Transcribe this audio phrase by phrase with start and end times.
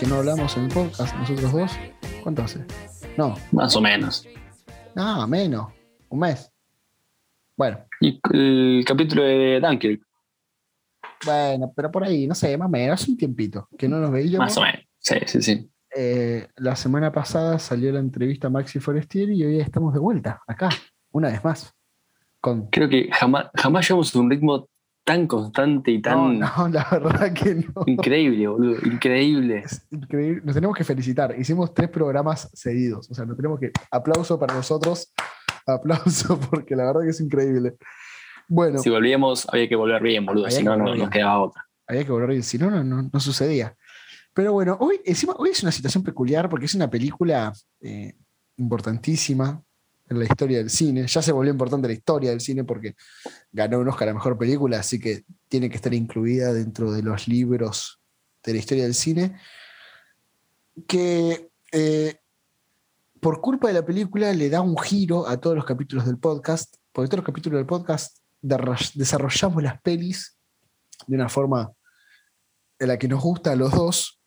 [0.00, 1.72] Que no hablamos en el podcast nosotros dos?
[2.22, 2.64] ¿Cuánto hace?
[3.18, 4.26] No, Más o menos.
[4.94, 5.66] nada, menos.
[6.08, 6.50] Un mes.
[7.54, 10.00] Bueno, Y el capítulo de Dunkirk,
[11.26, 14.10] bueno, pero por ahí, no sé, más o menos, hace un tiempito que no nos
[14.10, 14.46] veíamos.
[14.46, 14.80] más o menos.
[14.98, 15.70] Sí, sí, sí.
[15.94, 20.40] Eh, la semana pasada salió la entrevista a Maxi Forestieri y hoy estamos de vuelta,
[20.46, 20.70] acá,
[21.10, 21.74] una vez más.
[22.40, 22.68] Con...
[22.68, 24.66] Creo que jamás, jamás llevamos un ritmo
[25.04, 27.82] tan constante y tan no, la verdad que no.
[27.86, 28.78] increíble, boludo.
[28.86, 29.62] Increíble.
[29.64, 30.42] Es increíble.
[30.44, 31.34] Nos tenemos que felicitar.
[31.38, 33.10] Hicimos tres programas seguidos.
[33.10, 33.72] O sea, nos tenemos que.
[33.90, 35.12] Aplauso para nosotros.
[35.66, 37.76] Aplauso porque la verdad que es increíble.
[38.48, 40.50] Bueno, Si volvíamos, había que volver bien, boludo.
[40.50, 41.68] Si no, no nos quedaba otra.
[41.86, 42.42] había que volver bien.
[42.42, 43.76] Si no, no, no, no sucedía.
[44.34, 48.14] Pero bueno, hoy, encima, hoy es una situación peculiar porque es una película eh,
[48.56, 49.62] importantísima
[50.10, 51.06] en la historia del cine.
[51.06, 52.96] Ya se volvió importante la historia del cine porque
[53.52, 57.28] ganó un Oscar a Mejor Película, así que tiene que estar incluida dentro de los
[57.28, 58.00] libros
[58.42, 59.38] de la historia del cine.
[60.88, 62.16] Que eh,
[63.20, 66.74] por culpa de la película le da un giro a todos los capítulos del podcast,
[66.92, 70.36] porque todos los capítulos del podcast desarrollamos las pelis
[71.06, 71.72] de una forma
[72.78, 74.20] en la que nos gusta a los dos.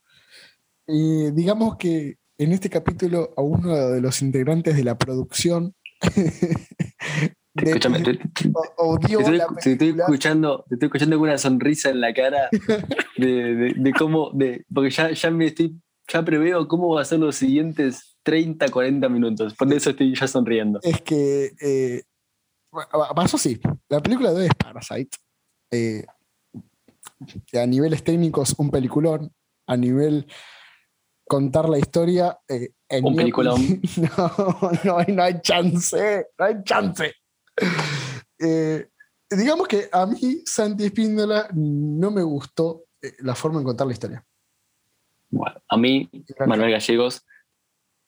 [0.88, 5.73] Y digamos que en este capítulo a uno de los integrantes de la producción
[6.16, 6.64] de-
[7.56, 11.30] Escúchame, te, te- te- o- odió te estoy, te estoy escuchando, te estoy escuchando con
[11.30, 12.50] una sonrisa en la cara
[13.17, 15.80] de, de- de cómo, de, porque ya, ya me estoy,
[16.12, 19.53] ya preveo cómo va a ser los siguientes 30, 40 minutos.
[19.53, 20.80] Por eso estoy ya sonriendo.
[20.81, 22.03] es que eh,
[23.16, 23.59] pasó así.
[23.90, 25.18] La película de hoy es Parasite.
[25.72, 26.06] Eh,
[27.53, 29.31] a niveles técnicos, un peliculón.
[29.68, 30.25] A nivel
[31.33, 32.38] contar la historia.
[32.47, 36.27] eh, en Un opinión- No, no, hay- no hay chance.
[36.38, 37.13] No hay chance.
[38.39, 38.88] Eh,
[39.29, 43.94] digamos que a mí, Santi Espíndola, no me gustó eh, la forma de contar la
[43.94, 44.25] historia.
[45.31, 46.09] Bueno, a mí,
[46.45, 47.25] Manuel Gallegos,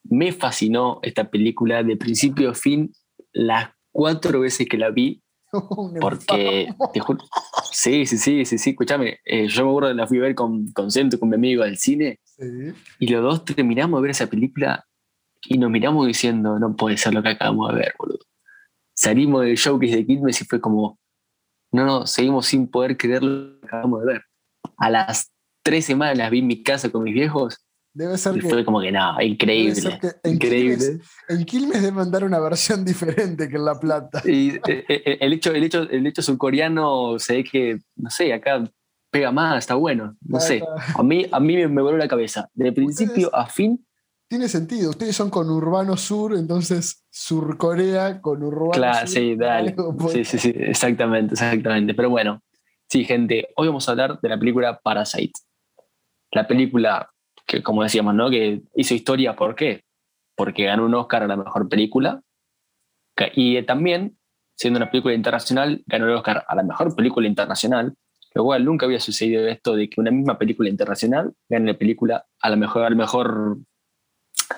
[0.03, 2.93] me fascinó esta película de principio a fin
[3.33, 5.23] las cuatro veces que la vi,
[6.01, 7.23] porque te juro-
[7.71, 10.35] sí, sí, sí, sí, sí, escúchame, eh, yo me acuerdo que la fui a ver
[10.35, 12.43] con, con Centro, con mi amigo al cine, Sí.
[12.99, 14.85] y los dos terminamos de ver esa película
[15.47, 18.19] y nos miramos diciendo, no puede ser lo que acabamos de ver, boludo.
[18.93, 20.99] Salimos del showcase de Kidmes y fue como,
[21.71, 24.21] no, no, seguimos sin poder creer lo que acabamos de ver.
[24.77, 25.31] A las
[25.63, 27.64] tres semanas las vi en mi casa con mis viejos
[27.97, 28.49] Debe ser y que.
[28.49, 29.75] fue como que nada, debe increíble.
[29.75, 30.75] ser que en Increíble.
[30.77, 34.21] Quilmes- En Quilmes deben mandar una versión diferente que en La Plata.
[34.25, 38.33] Y eh, eh, el hecho, el hecho, el hecho surcoreano se ve que, no sé,
[38.33, 38.63] acá
[39.09, 40.17] pega más, está bueno.
[40.21, 40.61] No sé.
[40.93, 42.49] A mí, a mí me, voló la cabeza.
[42.53, 43.85] De principio a fin,
[44.27, 44.89] Tiene sentido.
[44.89, 49.15] Ustedes son con Urbano Sur, entonces Surcorea con Urbano claro, Sur.
[49.15, 49.71] sí, dale.
[49.71, 51.93] por- Sí, sí, sí, exactamente, exactamente.
[51.93, 52.41] Pero bueno,
[52.89, 55.31] sí, gente, hoy vamos a hablar de la película Parasite.
[56.31, 57.09] La película
[57.45, 58.29] que, como decíamos, ¿no?
[58.29, 59.83] Que hizo historia, ¿por qué?
[60.35, 62.21] Porque ganó un Oscar a la mejor película.
[63.35, 64.17] Y también,
[64.55, 67.95] siendo una película internacional, ganó el Oscar a la mejor película internacional.
[68.33, 72.25] Lo cual nunca había sucedido esto de que una misma película internacional gane la película
[72.41, 73.57] a la mejor, a la mejor,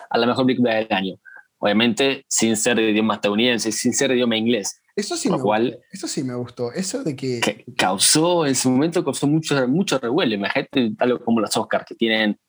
[0.10, 1.16] a la mejor película del año.
[1.60, 5.44] Obviamente, sin ser de idioma estadounidense, sin ser de idioma inglés Eso sí, Lo me
[5.44, 5.84] cual- gustó.
[5.92, 6.72] Eso sí me gustó.
[6.72, 7.40] Eso de que.
[7.40, 10.34] que causó en su momento causó mucho, mucho revuelo.
[10.34, 12.40] Imagínate algo como los Oscars que tienen,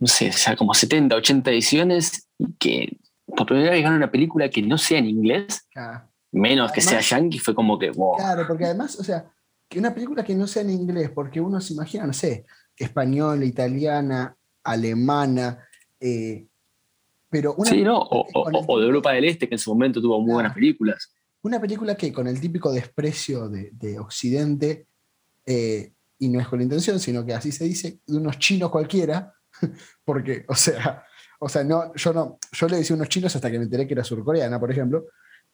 [0.00, 4.10] no sé, o sea, como 70, 80 ediciones y que por primera vez ganan una
[4.10, 8.16] película que no sea en inglés, Ah, menos que sea yankee, fue como que, wow.
[8.16, 9.30] Claro, porque además, o sea,
[9.68, 12.44] que una película que no sea en inglés, porque uno se imagina, no sé,
[12.76, 14.34] española, italiana,
[14.64, 15.58] alemana,
[16.00, 16.46] eh,
[17.28, 17.98] pero una, Sí, ¿no?
[17.98, 20.32] O, o- con el o de Europa del Este, que en su momento tuvo muy
[20.32, 21.12] buenas películas.
[21.42, 24.86] una película que con el típico desprecio de, de Occidente,
[25.46, 28.70] eh, y no es con la intención, sino que así se dice, de unos chinos
[28.70, 29.32] cualquiera,
[30.04, 31.04] porque, o sea,
[31.38, 33.94] o sea no, yo, no, yo le decía unos chinos hasta que me enteré que
[33.94, 35.06] era surcoreana, por ejemplo.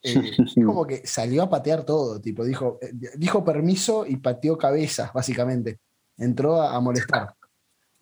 [0.03, 0.31] eh,
[0.65, 5.79] como que salió a patear todo, tipo, dijo, eh, dijo permiso y pateó cabezas, básicamente.
[6.17, 7.33] Entró a, a molestar.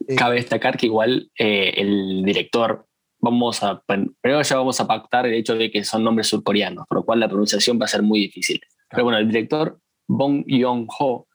[0.08, 2.86] Eh, Cabe destacar que igual eh, el director,
[3.20, 7.00] vamos a, primero ya vamos a pactar el hecho de que son nombres surcoreanos, por
[7.00, 8.62] lo cual la pronunciación va a ser muy difícil.
[8.90, 11.28] Pero bueno, el director Bong Joon-ho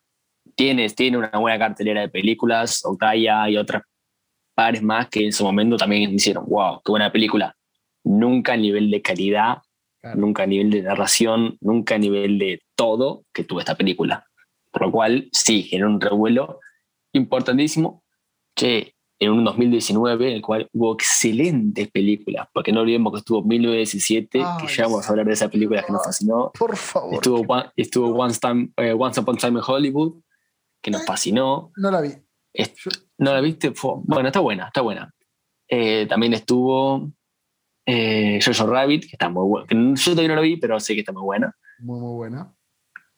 [0.55, 3.83] tiene, tiene una buena cartelera de películas, Okaya y otras
[4.55, 7.57] pares más que en su momento también hicieron, wow, qué buena película.
[8.05, 9.59] Nunca a nivel de calidad,
[10.01, 10.19] Claro.
[10.19, 14.27] nunca a nivel de narración, nunca a nivel de todo que tuvo esta película.
[14.71, 16.61] Por lo cual, sí, generó un revuelo
[17.13, 18.03] importantísimo.
[18.57, 23.43] Che, en un 2019 en el cual hubo excelentes películas, porque no olvidemos que estuvo
[23.43, 26.51] 1917, Ay, que ya vamos a hablar de esa película que nos fascinó.
[26.59, 27.15] Por favor.
[27.15, 30.23] Estuvo, One- estuvo Once, Time- eh, Once Upon a Time in Hollywood,
[30.83, 31.71] que nos fascinó.
[31.77, 32.11] No la vi.
[32.55, 33.73] Es- Yo- ¿No la viste?
[33.73, 35.13] Fue- bueno, está buena, está buena.
[35.69, 37.11] Eh, también estuvo
[37.87, 39.67] eh, Jojo Rabbit, que está muy buena.
[39.67, 41.55] que Yo todavía no la vi, pero sé que está muy buena.
[41.79, 42.53] muy, muy buena.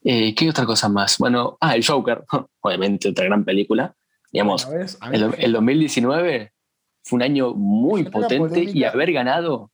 [0.04, 1.16] Eh, ¿Qué otra cosa más?
[1.19, 2.25] Bueno, ah, el Joker,
[2.60, 3.94] obviamente otra gran película.
[4.32, 4.66] Digamos,
[5.12, 6.52] el, me- el 2019
[7.05, 9.70] fue un año muy potente y haber ganado.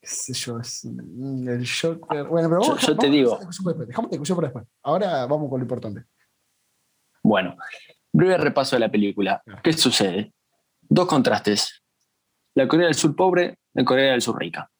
[0.00, 2.24] qué sé yo, es el Joker.
[2.24, 3.38] Bueno, pero Yo- vamos, yo te vamos digo.
[3.86, 4.64] Dejamos la discusión por después.
[4.82, 6.04] Ahora vamos con lo importante.
[7.22, 7.56] Bueno,
[8.12, 9.42] breve repaso de la película.
[9.62, 10.32] ¿Qué sucede?
[10.80, 11.82] Dos contrastes.
[12.54, 14.70] La Corea del Sur pobre, la Corea del Sur rica.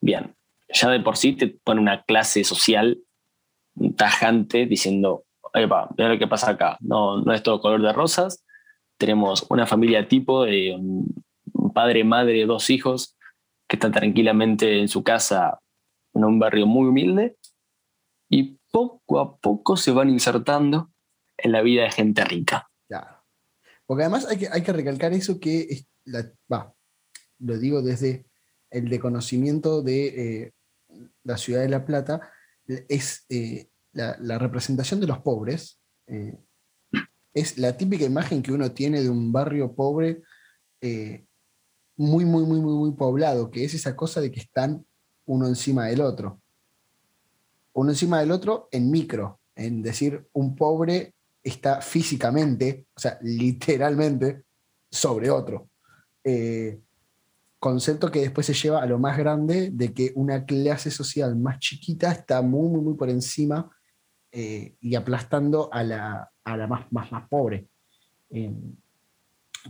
[0.00, 0.34] Bien,
[0.72, 2.98] ya de por sí te pone una clase social
[3.96, 5.24] tajante diciendo,
[5.54, 6.76] Epa, mira lo que pasa acá.
[6.80, 8.44] No, no es todo color de rosas.
[8.96, 13.16] Tenemos una familia tipo de un padre, madre, dos hijos
[13.68, 15.60] que están tranquilamente en su casa
[16.14, 17.36] en un barrio muy humilde
[18.30, 20.90] y poco a poco se van insertando
[21.36, 22.67] en la vida de gente rica.
[23.88, 25.86] Porque además hay que, hay que recalcar eso que es
[27.38, 28.26] lo digo desde
[28.70, 30.52] el desconocimiento de eh,
[31.24, 32.30] la ciudad de La Plata,
[32.66, 35.80] es eh, la, representación de los pobres.
[36.06, 36.36] eh,
[37.32, 40.22] es la típica imagen que uno tiene de un barrio pobre
[41.96, 44.84] muy, muy, muy, muy, muy poblado, que es esa cosa de que están
[45.24, 46.42] uno encima del otro.
[47.72, 51.14] Uno encima del otro en micro, en decir, un pobre
[51.48, 54.44] está físicamente, o sea, literalmente,
[54.90, 55.68] sobre otro.
[56.24, 56.80] Eh,
[57.58, 61.58] concepto que después se lleva a lo más grande de que una clase social más
[61.58, 63.70] chiquita está muy, muy, muy por encima
[64.30, 67.68] eh, y aplastando a la, a la más, más, pobre.
[68.30, 68.52] Eh,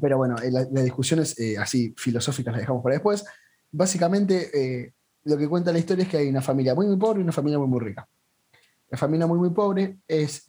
[0.00, 3.25] pero bueno, eh, la- las discusiones así filosóficas las dejamos para después.
[3.70, 4.92] Básicamente,
[5.25, 7.32] lo que cuenta la historia es que hay una familia muy, muy pobre y una
[7.32, 8.08] familia muy, muy rica.
[8.90, 10.44] La familia muy, muy pobre es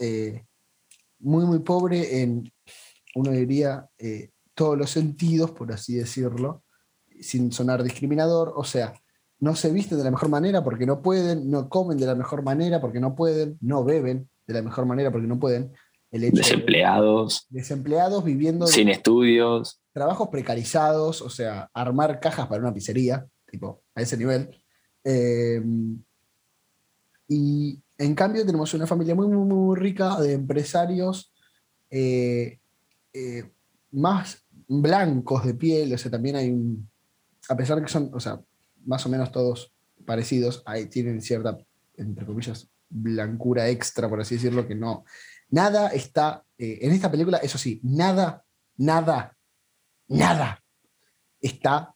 [1.20, 2.52] muy, muy pobre en,
[3.16, 6.64] uno diría, eh, todos los sentidos, por así decirlo,
[7.22, 8.54] sin sonar discriminador.
[8.56, 8.94] O sea,
[9.40, 12.44] no se visten de la mejor manera porque no pueden, no comen de la mejor
[12.44, 15.72] manera porque no pueden, no beben de la mejor manera porque no pueden.
[16.12, 19.80] El hecho de- Desempleados, desempleados viviendo de sin estudios.
[19.94, 24.50] trabajos precarizados, o sea, armar cajas para una pizzería, tipo, a ese nivel.
[25.04, 25.62] Eh,
[27.28, 31.34] y en cambio tenemos una familia muy, muy, muy rica de empresarios
[31.90, 32.60] eh,
[33.14, 33.52] eh,
[33.92, 36.90] más blancos de piel, o sea, también hay un,
[37.50, 38.40] a pesar que son, o sea,
[38.86, 39.74] más o menos todos
[40.06, 41.58] parecidos, ahí tienen cierta,
[41.98, 45.04] entre comillas, blancura extra, por así decirlo, que no,
[45.50, 48.46] nada está, eh, en esta película, eso sí, nada,
[48.78, 49.38] nada,
[50.08, 50.64] nada
[51.42, 51.94] está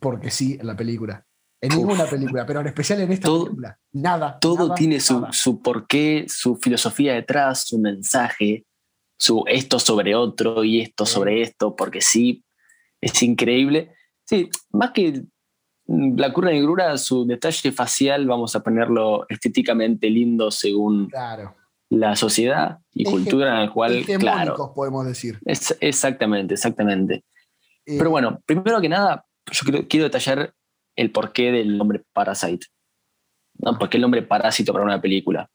[0.00, 1.24] porque sí en la película.
[1.64, 1.78] En Uf.
[1.78, 3.78] ninguna película, pero en especial en esta Todo- película.
[3.92, 4.38] Nada.
[4.40, 5.32] Todo nada, tiene su, nada.
[5.32, 8.64] su porqué, su filosofía detrás, su mensaje,
[9.18, 11.12] su esto sobre otro y esto Sí.
[11.14, 12.44] sobre esto, porque sí,
[13.00, 13.92] es increíble.
[14.26, 15.22] Sí, más que
[15.86, 21.54] la curva de negrura, su detalle facial, vamos a ponerlo estéticamente lindo según Claro.
[21.90, 25.38] la sociedad y Hege- cultura en la cual, claro, podemos decir.
[25.44, 27.24] es, exactamente, exactamente.
[27.86, 30.54] Eh, Pero bueno, primero que nada, yo quiero, quiero detallar
[30.96, 32.66] el porqué del nombre Parasite.
[33.58, 33.78] ¿no?
[33.78, 35.50] ¿Por qué el nombre Parásito para una película?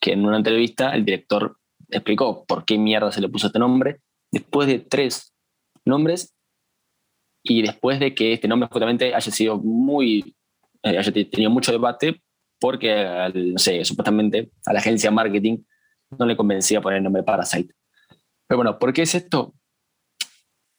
[0.00, 4.00] Que en una entrevista el director explicó por qué mierda se le puso este nombre.
[4.32, 5.32] Después de tres
[5.84, 6.34] nombres
[7.42, 10.34] y después de que este nombre justamente haya sido muy,
[10.82, 12.22] eh, haya te- tenido mucho debate
[12.58, 15.58] porque, al- no sé, supuestamente a la agencia marketing
[16.18, 17.72] no le convencía poner el nombre Parasite.
[18.48, 19.54] Pero bueno, ¿por qué es esto?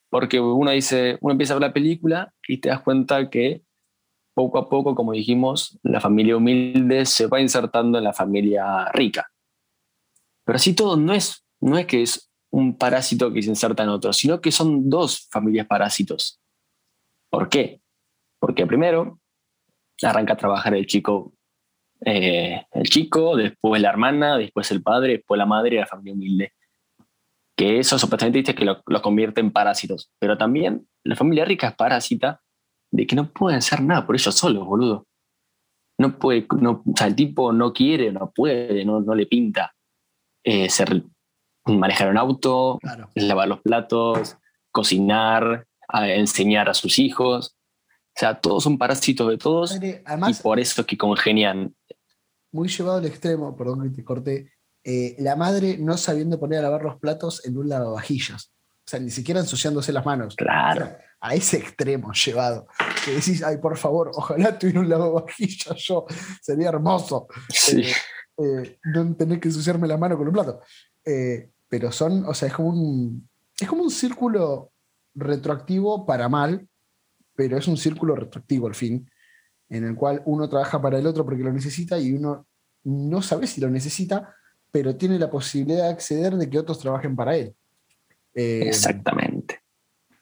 [0.09, 3.61] Porque uno dice, uno empieza a ver la película y te das cuenta que
[4.37, 9.31] poco a poco, como dijimos, la familia humilde se va insertando en la familia rica.
[10.45, 13.89] Pero así todo no es, no es que es un parásito que se inserta en
[13.89, 16.39] otro, sino que son dos familias parásitos.
[17.31, 17.81] ¿Por qué?
[18.39, 19.19] Porque primero
[20.03, 21.33] arranca a trabajar el chico,
[22.05, 26.13] eh, el chico, después la hermana, después el padre, después la madre y la familia
[26.13, 26.53] humilde
[27.57, 30.11] que eso supuestamente dice que lo, lo convierte en parásitos.
[30.19, 32.43] Pero también la familia rica es parásita
[32.91, 35.05] de que no pueden hacer nada por ellos solos, boludo.
[35.99, 39.73] No puede, no, o sea, el tipo no quiere, no puede, no, no le pinta
[40.43, 41.03] eh, ser,
[41.65, 43.09] manejar un auto, Claro.
[43.15, 44.37] lavar los platos,
[44.71, 47.55] cocinar, a enseñar a sus hijos.
[48.15, 51.75] O sea, todos son parásitos de todos Madre, y Además, por eso es que congenian.
[52.51, 54.51] muy llevado al extremo, perdón que te corté,
[54.83, 58.51] eh, la madre no sabiendo poner a lavar los platos en un lavavajillas.
[58.85, 60.35] O sea, ni siquiera ensuciándose las manos.
[60.35, 60.85] Claro.
[60.85, 62.67] O sea, a ese extremo llevado.
[63.03, 66.05] Que decís, ay, por favor, ojalá tuviera un lavavajillas yo.
[66.41, 67.27] Sería hermoso.
[67.49, 67.81] Sí.
[67.81, 67.93] Eh,
[68.37, 70.61] eh, no tener que ensuciarme la mano con un plato.
[71.03, 73.27] Eh, pero son, o sea, es como un.
[73.59, 74.71] Es como un círculo
[75.15, 76.67] retroactivo para mal,
[77.35, 79.09] pero es un círculo retroactivo al fin,
[79.69, 82.45] en el cual uno trabaja para el otro porque lo necesita y uno
[82.83, 84.35] no sabe si lo necesita,
[84.69, 87.55] pero tiene la posibilidad de acceder de que otros trabajen para él.
[88.35, 89.56] Exactamente.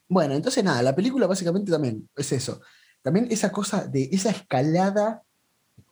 [0.08, 2.62] Bueno, entonces nada, la película básicamente también es eso.
[3.02, 5.24] También esa cosa de esa escalada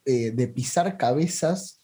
[0.05, 1.79] eh, de pisar cabezas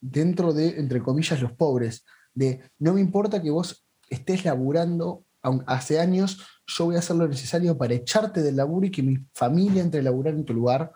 [0.00, 2.04] dentro de, entre comillas, los pobres.
[2.34, 5.24] De no me importa que vos estés laburando
[5.66, 9.18] hace años, yo voy a hacer lo necesario para echarte del laburo y que mi
[9.34, 10.92] familia entre a laburar en tu lugar,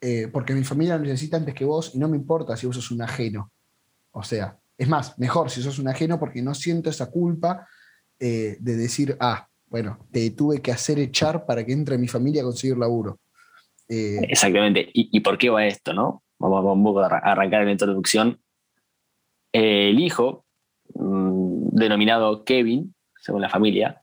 [0.00, 2.76] eh, porque mi familia lo necesita antes que vos y no me importa si vos
[2.76, 3.50] sos un ajeno.
[4.12, 7.66] O sea, es más, mejor si sos un ajeno porque no siento esa culpa
[8.18, 12.40] eh, de decir, ah, bueno, te tuve que hacer echar para que entre mi familia
[12.40, 13.20] a conseguir laburo.
[13.90, 14.88] Eh, Exactamente.
[14.94, 16.22] ¿Y, por qué va esto, no?
[16.38, 18.40] Vamos, vamos a arra- arrancar en la introducción.
[19.52, 20.46] El hijo,
[20.94, 24.00] mm, denominado Kevin, según la familia,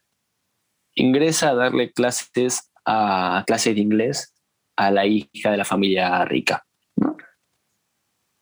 [0.94, 4.36] ingresa a darle clases, a, clases de inglés
[4.76, 6.68] a la hija de la familia rica.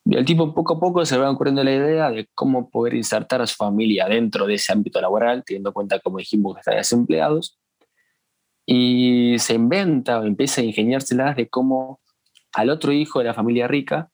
[0.06, 3.42] Y el tipo poco a poco se va ocurriendo la idea de cómo poder insertar
[3.42, 6.76] a su familia dentro de ese ámbito laboral, teniendo en cuenta, como dijimos, que están
[6.78, 7.60] desempleados.
[8.66, 12.00] Y se inventa o empieza a ingeniárselas de cómo
[12.54, 14.10] al otro hijo de la familia rica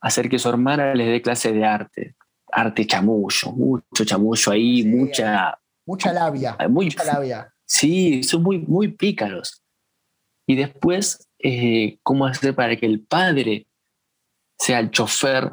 [0.00, 2.16] hacer que su hermana les dé clases de arte.
[2.52, 4.88] Arte chamullo, mucho chamullo ahí, Sí.
[4.88, 5.58] mucha.
[5.84, 7.52] mucha labia, Muy, mucha labia.
[7.64, 9.62] Sí, son muy, muy pícaros.
[10.48, 13.65] Y después, eh, ¿cómo hacer para que el padre
[14.58, 15.52] sea el chofer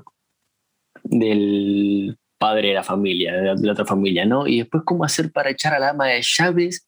[1.03, 4.47] del padre de la familia, de la, de la otra familia, ¿no?
[4.47, 6.87] Y después, ¿cómo hacer para echar a la ama de llaves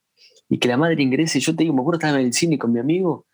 [0.50, 1.40] y que la madre ingrese?
[1.40, 3.26] Yo te digo, me acuerdo, estaba en el cine con mi amigo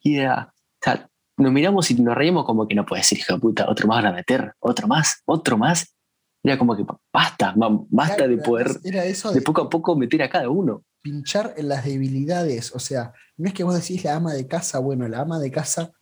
[0.00, 3.34] y era, o sea, nos miramos y nos reímos como que no puede ser, hijo
[3.34, 5.96] de puta, otro más van a meter, otro más, otro más.
[6.42, 9.96] Era como que basta, basta Claro, de poder Era eso de de poco a poco
[9.96, 10.84] meter a cada uno.
[11.00, 12.74] pinchar en las debilidades.
[12.74, 15.50] O sea, no es que vos decís la ama de casa, bueno, la ama de
[15.50, 15.92] casa,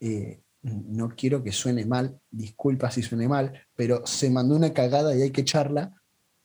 [0.00, 5.16] eh, no quiero que suene mal, disculpa si suene mal, pero se mandó una cagada
[5.16, 5.94] y hay que echarla,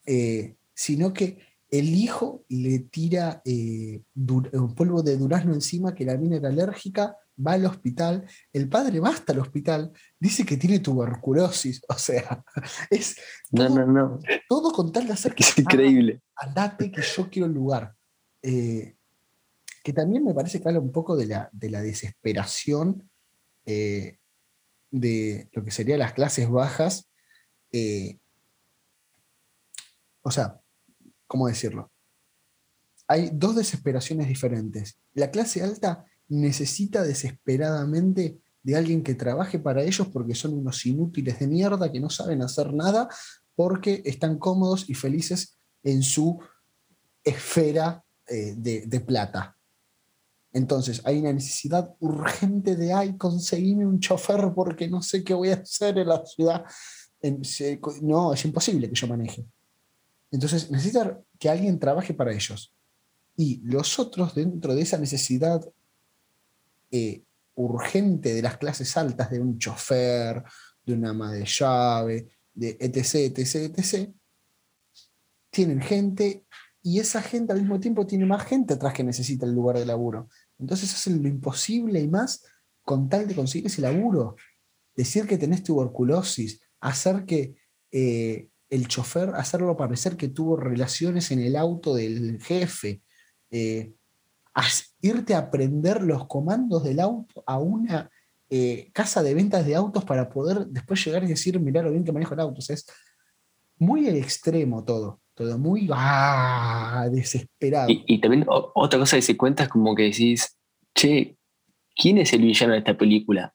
[0.06, 1.40] eh, sino que
[1.70, 7.18] el hijo le tira eh, un polvo de durazno encima que la mina era alérgica,
[7.36, 12.44] va al hospital, el padre va hasta el hospital, dice que tiene tuberculosis, o sea,
[12.92, 13.16] es
[13.52, 14.20] No, todo, no, no.
[14.48, 16.22] todo con tal de hacer que Es increíble.
[16.36, 17.96] andate que yo quiero el lugar.
[18.44, 18.96] Eh,
[19.84, 23.10] que también me parece que habla un poco de la, de la desesperación
[23.66, 24.18] eh,
[24.92, 27.10] de lo que serían las clases bajas.
[27.72, 28.20] eh,
[30.22, 30.60] o sea,
[31.28, 31.92] ¿cómo decirlo?
[33.08, 34.98] Hay dos desesperaciones diferentes.
[35.14, 41.40] La clase alta necesita desesperadamente de alguien que trabaje para ellos porque son unos inútiles
[41.40, 43.10] de mierda que no saben hacer nada
[43.56, 46.40] porque están cómodos y felices en su
[47.24, 49.58] esfera eh, de, de plata.
[50.54, 55.50] Entonces hay una necesidad urgente de, ay, conseguime un chofer porque no sé qué voy
[55.50, 56.64] a hacer en la ciudad.
[58.02, 59.46] No, es imposible que yo maneje.
[60.32, 62.74] Entonces necesitan que alguien trabaje para ellos.
[63.36, 65.68] Y los otros, dentro de esa necesidad
[66.92, 67.24] eh,
[67.56, 70.44] urgente de las clases altas, de un chofer,
[70.86, 74.14] de una ama de llave, de etc, etc, etc,
[75.50, 76.46] tienen gente
[76.84, 79.86] y esa gente al mismo tiempo tiene más gente atrás que necesita el lugar de
[79.86, 80.30] laburo.
[80.60, 82.46] Entonces hacen lo imposible y más
[82.84, 84.36] con tal de conseguir ese laburo.
[84.96, 87.56] Decir que tenés tuberculosis, hacer que
[87.92, 93.02] eh, el chofer, hacerlo parecer que tuvo relaciones en el auto del jefe,
[93.52, 93.94] eh,
[95.02, 98.10] irte a aprender los comandos del auto a una
[98.50, 102.04] eh, casa de ventas de autos para poder después llegar y decir, mirá lo bien
[102.04, 102.60] que manejo el auto.
[102.60, 102.86] O sea, es
[103.78, 107.90] muy al extremo todo, todo muy ah, desesperado.
[107.90, 110.58] Y, y también o- otra cosa que se cuenta es como que decís,
[110.96, 111.38] che,
[111.96, 113.54] ¿quién es el villano de esta película?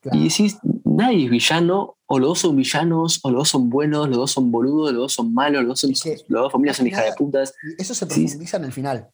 [0.00, 0.18] Claro.
[0.18, 4.08] Y decís, nadie es villano, o los dos son villanos, o los dos son buenos,
[4.08, 6.52] los dos son boludos, los dos son malos, los dos, son, Es que, los dos
[6.52, 7.54] familias son hijas de putas.
[7.78, 8.22] Eso se Sí.
[8.24, 9.08] profundiza en el final.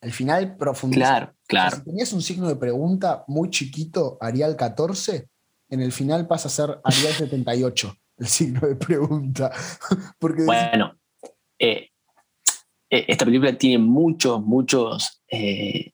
[0.00, 1.00] Al final profundiza.
[1.04, 1.76] Claro, O sea, claro.
[1.76, 5.28] si tenías un signo de pregunta muy chiquito, Arial 14,
[5.68, 9.52] en el final pasa a ser Arial 78, el signo de pregunta.
[10.18, 10.94] Porque Bueno,
[11.60, 11.90] eh,
[12.90, 15.92] eh, esta película tiene muchos, muchos eh,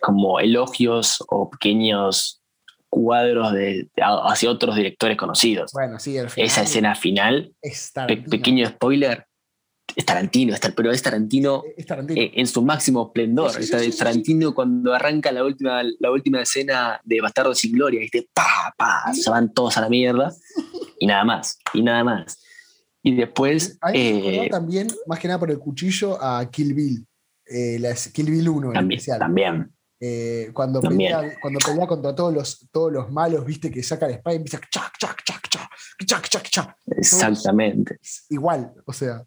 [0.00, 2.42] como elogios o pequeños
[2.88, 5.70] cuadros de, hacia otros directores conocidos.
[5.72, 9.26] Bueno, sí, final Esa escena final, es pe- pequeño spoiler,
[9.94, 12.20] es Tarantino, es pero es Tarantino Es Tarantino.
[12.20, 13.50] eh, en su máximo esplendor.
[13.52, 18.28] Sí, Tarantino cuando arranca la última, la última escena de Bastardo sin Gloria, ¿viste?
[18.32, 20.32] Pa, pa, se van todos a la mierda
[20.98, 22.42] y nada más, y nada más.
[23.02, 27.06] Y después, recordó eh, también, más que nada por el cuchillo, a Kill Bill.
[27.46, 29.18] eh, la Kill Bill 1 en también, especial.
[29.18, 29.72] también.
[30.02, 31.12] Eh, cuando, También.
[31.18, 34.36] pelea, cuando pelea contra todos los, todos los malos, viste, que saca la espada y
[34.38, 35.68] empieza chac, chac, chac, chac,
[36.06, 36.76] chac, chac, chac.
[36.86, 37.98] Exactamente.
[38.30, 39.24] Igual, o sea,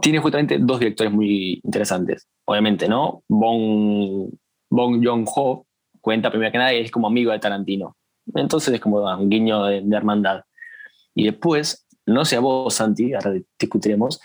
[0.00, 2.26] Tiene justamente dos directores muy interesantes.
[2.46, 3.22] Obviamente, ¿no?
[3.28, 4.30] Bong,
[4.70, 5.66] Bong Joon-ho
[6.00, 7.94] cuenta primero que nada que es como amigo de Tarantino.
[8.34, 10.42] Entonces es como un guiño de, de hermandad.
[11.18, 14.20] Y después, no sé a vos, Santi, ahora discutiremos,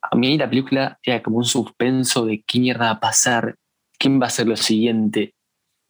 [0.00, 3.56] a mí la película era como un suspenso de qué mierda va a pasar,
[3.98, 5.34] quién va a ser lo siguiente.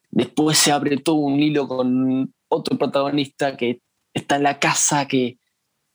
[0.09, 5.37] Después se abre todo un hilo con otro protagonista que está en la casa, que,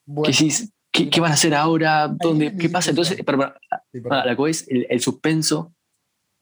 [0.07, 2.07] bueno, que decís, ¿qué, qué van a hacer ahora?
[2.07, 2.91] ¿Dónde, ¿Qué pasa?
[2.91, 5.75] Entonces, ah, la que es el, el suspenso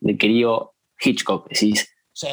[0.00, 1.49] del querido Hitchcock.
[1.49, 2.26] Decís, Sí,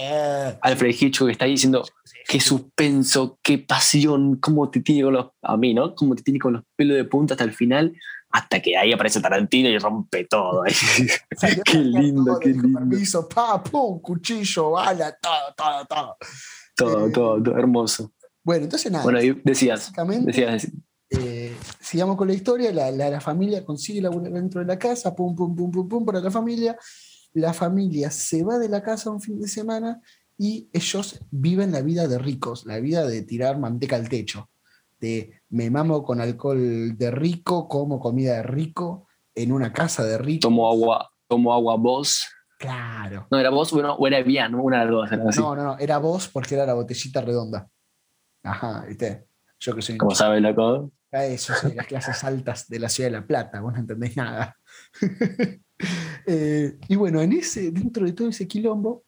[0.62, 1.82] Alfred Hitchcock está ahí diciendo,
[2.28, 5.96] qué suspenso, qué pasión, cómo te tiene con los, a mí, ¿no?
[5.96, 7.94] Cómo te tiene con los pelos de punta hasta el final,
[8.30, 10.64] hasta que ahí aparece Tarantino y rompe todo.
[11.66, 12.80] qué lindo, qué lindo.
[12.80, 16.18] Permiso, pa, pum, cuchillo, bala, todo, todo, todo.
[16.76, 18.12] todo, Eh, todo, todo hermoso.
[18.44, 19.04] Bueno, entonces nada.
[19.06, 19.94] Bueno, decías,
[20.26, 20.68] decías,
[21.12, 25.16] eh, sigamos con la historia, la, la- la familia consigue laburar dentro de la casa,
[25.16, 26.78] pum, pum, pum, pum, pum, para la familia.
[27.38, 30.02] La familia se va de la casa un fin de semana
[30.40, 34.50] y ellos viven la vida de ricos, la vida de tirar manteca al techo,
[35.00, 40.18] de me mamo con alcohol de rico, como comida de rico, en una casa de
[40.18, 40.48] rico.
[40.48, 42.26] tomo agua, tomo agua vos.
[42.58, 43.28] Claro.
[43.30, 45.12] No, era vos bueno, o era bien, una de las dos.
[45.12, 45.40] era así.
[45.40, 47.68] No, no, no, era vos porque era la botellita redonda.
[48.42, 49.28] Ajá, viste.
[49.60, 50.92] Yo que soy Como sabe, loco.
[51.12, 54.58] Eso, soy las clases altas de la ciudad de La Plata, vos no entendés nada.
[56.26, 59.04] Eh, y bueno, en ese, dentro de todo ese quilombo,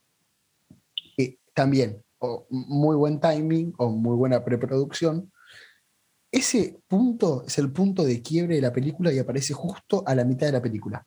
[1.17, 5.32] eh, también, o muy buen timing o muy buena preproducción,
[6.32, 10.23] ese punto es el punto de quiebre de la película y aparece justo a la
[10.23, 11.05] mitad de la película.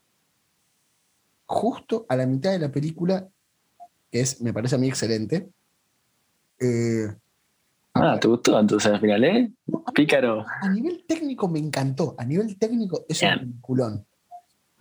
[1.46, 3.29] Justo a la mitad de la película,
[4.11, 5.48] que es, me parece a mí excelente.
[6.61, 7.07] Eh,
[7.94, 9.53] Ah, ¿te gustó entonces al final, eh?
[9.94, 10.46] Pícaro.
[10.62, 12.14] a nivel técnico me encantó.
[12.16, 13.35] A nivel técnico es Bien.
[13.35, 14.07] un peliculón.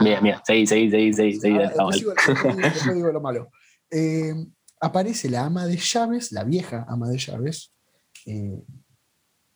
[0.02, 1.58] Mira, mira, seguí, seguí, seguí, seguí, seguí.
[1.58, 2.04] Después,
[2.86, 2.96] mal.
[2.96, 3.52] digo, lo malo.
[3.90, 4.34] Eh,
[4.80, 7.74] aparece la ama de llaves, la vieja ama de llaves,
[8.26, 8.64] eh,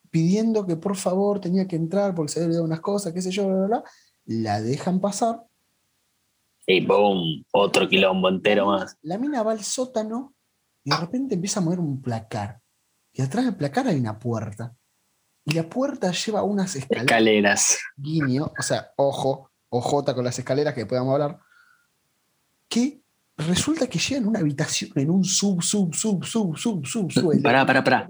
[0.09, 3.31] pidiendo que por favor tenía que entrar porque se había olvidado unas cosas, qué sé
[3.31, 3.83] yo, bla, bla, bla.
[4.25, 5.43] La dejan pasar.
[6.67, 8.97] Y boom, otro quilombo entero más.
[9.01, 10.33] La mina va al sótano
[10.83, 12.59] y de repente empieza a mover un placar.
[13.13, 14.75] Y atrás del placar hay una puerta.
[15.45, 17.05] Y la puerta lleva unas escaleras.
[17.05, 17.79] Escaleras.
[17.95, 21.39] guiño, o sea, ojo, ojota con las escaleras que podamos hablar,
[22.67, 23.01] que
[23.37, 27.41] resulta que llegan a una habitación en un sub, sub, sub, sub, sub, sub, suelo.
[27.41, 28.09] Pará, pará, pará.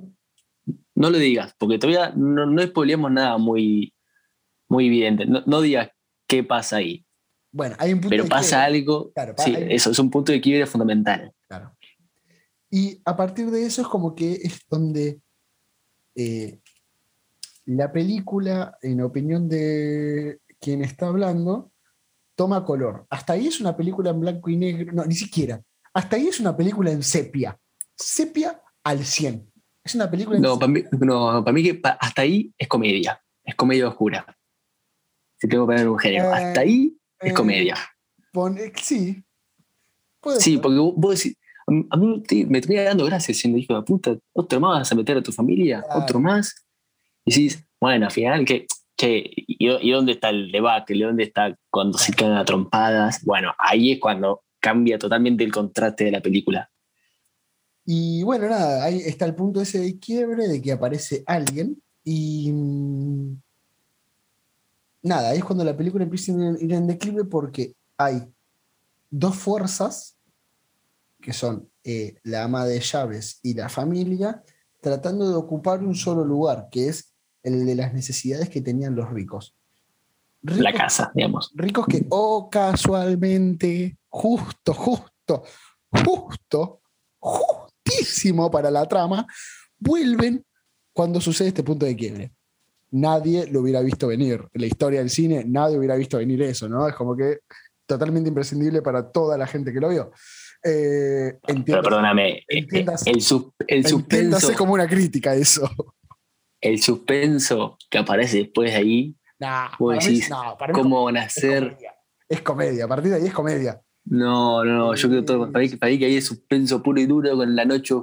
[0.95, 2.61] No lo digas, porque todavía no, no
[3.09, 3.93] nada muy,
[4.69, 5.25] muy evidente.
[5.25, 5.89] No, no digas
[6.27, 7.05] qué pasa ahí.
[7.51, 9.11] Bueno, hay un punto Pero de pasa quiebre, algo.
[9.13, 11.31] Claro, Sí, hay- eso es un punto de quiebre fundamental.
[11.47, 11.71] claro.
[12.69, 15.21] Y a partir de eso es como que es donde
[16.15, 16.59] eh,
[17.65, 21.71] la película, en opinión de quien está hablando,
[22.35, 23.05] toma color.
[23.11, 25.61] Hasta ahí es una película en blanco y negro, no, ni siquiera.
[25.93, 27.55] Hasta ahí es una película en sepia.
[27.95, 29.51] Sepia al 100.
[29.83, 32.67] Es una película en No, para mí, no, para mí que pa- hasta ahí es
[32.67, 33.21] comedia.
[33.43, 34.25] Es comedia oscura.
[35.39, 36.25] Si tengo que poner un género.
[36.25, 37.75] Eh, hasta ahí es eh, comedia.
[38.33, 39.23] Pone- sí.
[40.19, 40.61] Puede Sí, ser.
[40.61, 41.37] porque vos, vos decís.
[41.91, 44.17] a mí- te- me termina dando gracias siendo hijo de puta.
[44.33, 45.83] ¿Otro más vas a meter a tu familia?
[45.95, 46.55] ¿Otro más?
[47.23, 50.97] Y decís, bueno, al final, ¿qué, qué, y, y dónde está el debate?
[50.97, 53.23] ¿Dónde está cuando se caen a trompadas?
[53.23, 56.69] Bueno, ahí es cuando cambia totalmente el contraste de la película.
[57.85, 62.51] Y bueno, nada, ahí está el punto ese de quiebre de que aparece alguien y
[62.51, 63.41] mm,
[65.03, 68.23] nada, ahí es cuando la película empieza a ir en declive porque hay
[69.11, 70.17] dos fuerzas
[71.21, 74.43] que son eh, la ama de llaves y la familia
[74.81, 77.14] tratando de ocupar un solo lugar, que es
[77.45, 79.55] el de las necesidades que tenían los ricos.
[80.41, 81.51] La casa, digamos.
[81.55, 85.43] ricos que, oh, casualmente, justo, justo,
[85.91, 86.81] justo,
[87.19, 89.25] justísimo para la trama,
[89.79, 90.43] vuelven
[90.93, 92.31] cuando sucede este punto de quiebre.
[92.91, 94.41] nadie lo hubiera visto venir.
[94.53, 96.87] En la historia del cine, nadie hubiera visto venir eso, ¿no?
[96.87, 97.39] Es como que
[97.85, 100.11] totalmente imprescindible para toda la gente que lo vio.
[100.63, 105.69] Eh, Pero perdóname, eh, entiendas- el, sus- el suspenso, entiéndase como una crítica eso.
[106.67, 111.27] El suspenso que aparece después de ahí, Nah, Vos mí- decís, no, ¿cómo van a
[111.29, 111.77] ser?
[112.29, 113.81] Es comedia, a partir de ahí es comedia.
[114.05, 117.01] No, no, no, yo creo todo, para mí, para mí que ahí es suspenso puro
[117.01, 117.95] y duro con la noche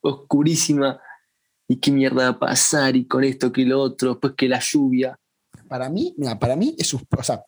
[0.00, 1.00] oscurísima.
[1.68, 2.94] ¿Y qué mierda va a pasar?
[2.96, 5.18] Y con esto, que lo otro, después que la lluvia.
[5.68, 7.42] Para mí, mira, para mí es, sus- o sea,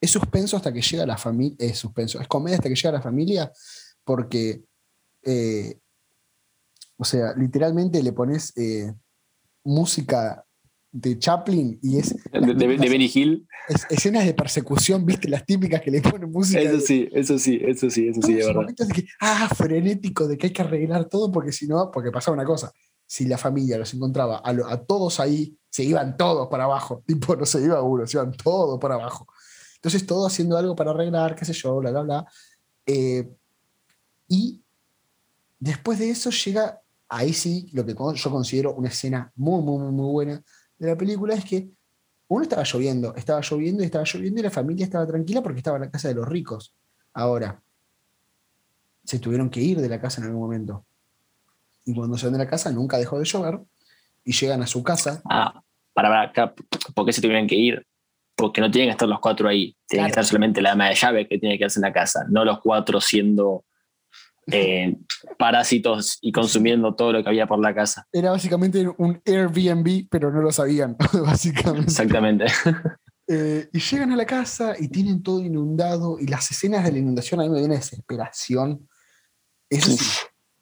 [0.00, 3.00] es suspenso hasta que llega la familia, es suspenso, es comedia hasta que llega la
[3.02, 3.50] familia,
[4.04, 4.64] porque,
[5.22, 5.78] eh,
[6.96, 8.92] o sea, literalmente le pones eh,
[9.64, 10.44] música
[10.92, 13.48] de Chaplin y es, De, de, de Benny Hill.
[13.68, 16.60] es- escenas de persecución, viste, las típicas que le ponen música.
[16.60, 18.60] Eso sí, eso sí, eso sí, eso sí, de verdad.
[18.60, 22.12] momentos de que, ah, frenético, de que hay que arreglar todo, porque si no, porque
[22.12, 22.70] pasaba una cosa,
[23.06, 27.02] si la familia los encontraba a, lo- a todos ahí, se iban todos para abajo,
[27.06, 29.26] tipo, no se iba uno, se iban todos para abajo.
[29.76, 32.26] Entonces, todo haciendo algo para arreglar, qué sé yo, bla, bla, bla.
[32.86, 33.28] Eh,
[34.28, 34.62] y
[35.58, 36.80] después de eso llega,
[37.14, 40.42] ahí sí, lo que yo considero una escena muy, muy, muy, muy buena
[40.78, 41.68] de la película es que
[42.26, 45.76] uno estaba lloviendo, estaba lloviendo y estaba lloviendo y la familia estaba tranquila porque estaba
[45.76, 46.74] en la casa de los ricos.
[47.12, 47.62] Ahora,
[49.04, 50.84] se tuvieron que ir de la casa en algún momento.
[51.84, 53.60] Y cuando se van de la casa nunca dejó de llover
[54.24, 55.22] y llegan a su casa.
[55.30, 56.54] Ah, para, para acá,
[56.94, 57.86] ¿por qué se tuvieron que ir?
[58.34, 59.76] Porque no tienen que estar los cuatro ahí.
[59.86, 62.24] Tienen que estar solamente la ama de llave que tiene que quedarse en la casa,
[62.28, 63.64] no los cuatro siendo
[64.50, 64.96] eh,
[65.38, 68.06] parásitos y consumiendo todo lo que había por la casa.
[68.12, 71.90] Era básicamente un Airbnb, pero no lo sabían, básicamente.
[71.90, 72.46] Exactamente.
[73.26, 76.98] Eh, y llegan a la casa y tienen todo inundado y las escenas de la
[76.98, 78.86] inundación a mí me dio una desesperación.
[79.70, 80.04] Eso sí,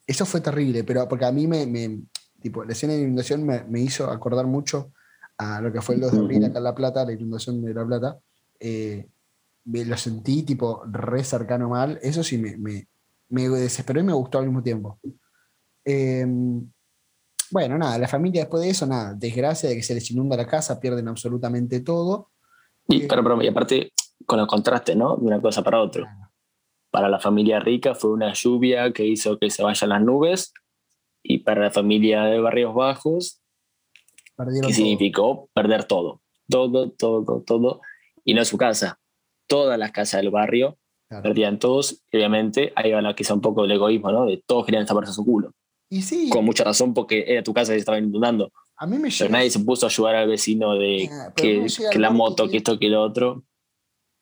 [0.07, 2.03] eso fue terrible, pero porque a mí me, me-
[2.41, 4.93] tipo, la escena de inundación me, me hizo acordar mucho
[5.37, 7.73] a lo que fue el 2 de abril acá en La Plata, la inundación de
[7.73, 8.17] La Plata.
[8.61, 9.09] Eh,
[9.65, 12.87] me lo sentí tipo re cercano mal, eso sí me, me,
[13.33, 14.99] me desesperó y me gustó al mismo tiempo.
[15.83, 16.25] Eh,
[17.51, 20.47] bueno, nada, la familia después de eso, nada, desgracia de que se les inunda la
[20.47, 22.31] casa, pierden absolutamente todo.
[22.87, 23.91] Y, pero, pero, y aparte,
[24.25, 25.17] con los contrastes, ¿no?
[25.17, 26.31] De una cosa para otra.
[26.91, 30.53] Para la familia rica fue una lluvia que hizo que se vayan las nubes.
[31.23, 33.41] Y para la familia de barrios bajos,
[34.35, 34.83] Perdieron que todo.
[34.83, 36.21] significó perder todo.
[36.49, 37.81] Todo, todo, todo.
[38.25, 38.99] Y no su casa.
[39.47, 40.77] Todas las casas del barrio
[41.13, 41.23] Claro.
[41.23, 42.01] perdían todos.
[42.11, 44.25] Y obviamente ahí va la, quizá un poco el egoísmo, ¿no?
[44.25, 45.51] De todos querían saberse su culo.
[45.89, 48.51] Y sí, Con mucha razón porque era tu casa que se estaba inundando.
[48.77, 51.67] a mí me Pero llega, nadie se puso a ayudar al vecino de Ah, que,
[51.99, 53.43] la moto, que- que esto, que lo otro.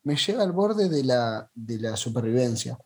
[0.04, 2.76] me llega al borde de la, de la supervivencia.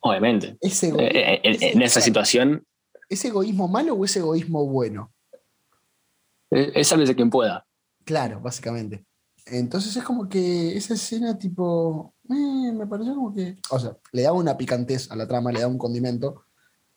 [0.00, 0.56] Obviamente.
[0.60, 2.64] Ese Eh, egoísmo, eh, en, ese- en esa situación,
[3.08, 5.12] ¿Es egoísmo malo o es egoísmo bueno?
[6.50, 7.66] eh, es sálvese quien pueda.
[8.04, 9.04] Claro, básicamente.
[9.46, 14.22] Entonces es como que esa escena, tipo, eh, me pareció como que, o sea, le
[14.22, 16.44] da una picantez a la trama, le da un condimento,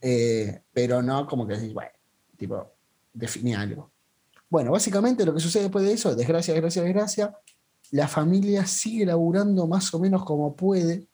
[0.01, 1.91] eh, pero no como que decís, bueno,
[2.37, 2.71] tipo,
[3.13, 3.91] define algo.
[4.49, 7.37] Bueno, básicamente lo que sucede después de eso, desgracia, desgracia, desgracia,
[7.91, 11.07] la familia sigue laburando más o menos como puede,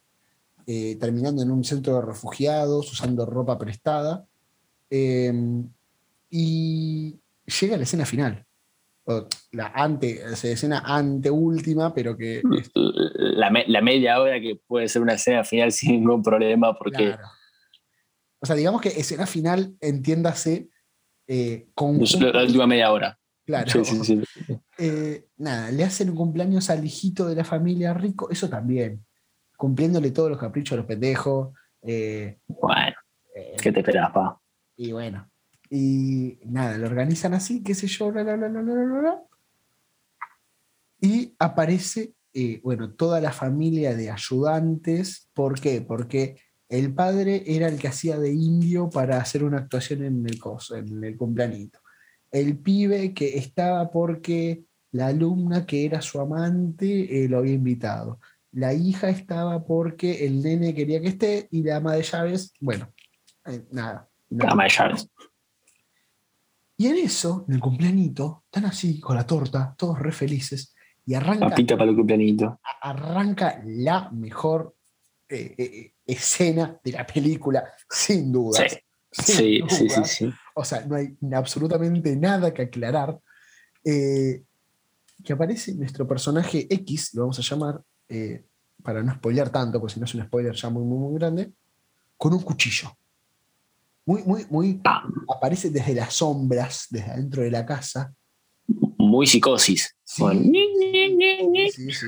[0.66, 4.26] eh, terminando en un centro de refugiados, usando ropa prestada,
[6.30, 8.46] y llega la escena final.
[9.52, 14.56] La ante, o sea, escena anteúltima, pero que es- La, me- la media hora que
[14.68, 17.28] puede ser una escena final sin ningún problema, porque claro.
[18.40, 20.70] O sea, digamos que escena final, entiéndase,
[21.28, 23.20] eh, con la, la última media hora.
[23.46, 24.22] claro, Sí, sí, sí.
[24.78, 29.06] Eh, nada, le hacen un cumpleaños al hijito de la familia rico, eso también,
[29.56, 31.54] cumpliéndole todos los caprichos a los pendejos.
[31.84, 32.96] eh, Bueno,
[33.36, 34.40] eh, ¿qué te esperas, pa?
[34.76, 35.30] y bueno,
[35.74, 39.24] y nada, lo organizan así, qué sé yo, bla, bla, bla, bla, bla, bla.
[41.00, 45.30] Y aparece, eh, bueno, toda la familia de ayudantes.
[45.34, 45.80] ¿Por qué?
[45.80, 46.36] Porque
[46.68, 50.76] el padre era el que hacía de indio para hacer una actuación en el coso,
[50.76, 51.80] en el cumpleañito.
[52.30, 58.20] El pibe que estaba porque la alumna que era su amante eh, lo había invitado.
[58.52, 62.92] La hija estaba porque el nene quería que esté y la ama de llaves, bueno,
[63.46, 64.10] eh, nada.
[64.30, 64.52] nada.
[64.52, 65.10] Ama de llaves.
[66.82, 70.74] Y en eso, en el cumpleañito, están así, con la torta, todos re felices,
[71.06, 72.60] y arranca, Papita para el cumpleañito.
[72.82, 74.76] arranca la mejor
[75.30, 78.68] eh, eh, escena de la película, sin duda.
[78.68, 78.78] Sí,
[79.12, 80.34] sí, sí, sí, sí.
[80.56, 83.20] O sea, no hay absolutamente nada que aclarar.
[83.86, 84.42] Eh,
[85.24, 88.44] que aparece nuestro personaje X, lo vamos a llamar, eh,
[88.82, 91.52] para no spoilear tanto, porque si no es un spoiler ya muy, muy, muy grande,
[92.18, 92.92] con un cuchillo.
[94.06, 94.82] Muy, muy, muy.
[94.86, 98.14] Ah, Aparece desde las sombras, desde adentro de la casa,
[99.12, 99.96] muy psicosis.
[100.04, 100.22] Sí.
[100.22, 100.42] Bueno,
[101.74, 102.06] Sí, sí.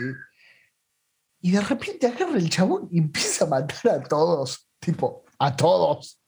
[1.41, 4.69] Y de repente agarra el chabón y empieza a matar a todos.
[4.79, 6.19] Tipo, a todos.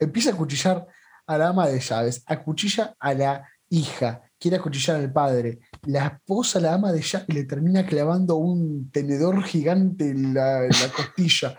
[0.00, 0.86] Empieza a cuchillar
[1.26, 5.60] a la ama de llaves, acuchilla a la hija, quiere acuchillar al padre.
[5.82, 10.70] La esposa, la ama de llaves, le termina clavando un tenedor gigante en la, en
[10.70, 11.56] la costilla.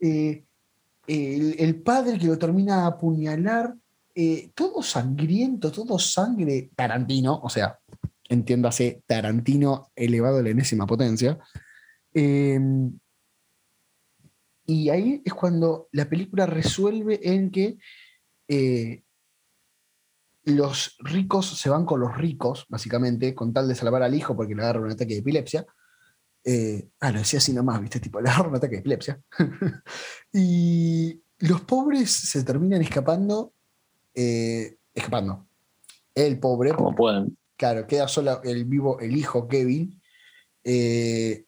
[0.00, 0.44] Eh,
[1.06, 3.74] el, padre que lo termina a apuñalar.
[4.14, 6.70] eh, todo sangriento, todo sangre.
[6.76, 7.78] Tarantino, o sea,
[8.28, 11.38] entiéndase, Tarantino elevado a la enésima potencia.
[12.14, 12.60] Eh,
[14.66, 17.78] y ahí es cuando la película resuelve en que
[18.48, 19.02] eh,
[20.44, 24.54] los ricos se van con los ricos, básicamente, con tal de salvar al hijo porque
[24.54, 25.66] le agarra un ataque de epilepsia.
[26.44, 28.00] Eh, ah, lo decía así nomás, ¿viste?
[28.00, 29.20] Tipo, le agarra un ataque de epilepsia.
[30.32, 33.52] y los pobres se terminan escapando,
[34.14, 35.46] eh, escapando.
[36.14, 37.36] El pobre, como pueden.
[37.56, 40.00] Claro, queda solo el vivo, el hijo Kevin.
[40.64, 41.44] eh,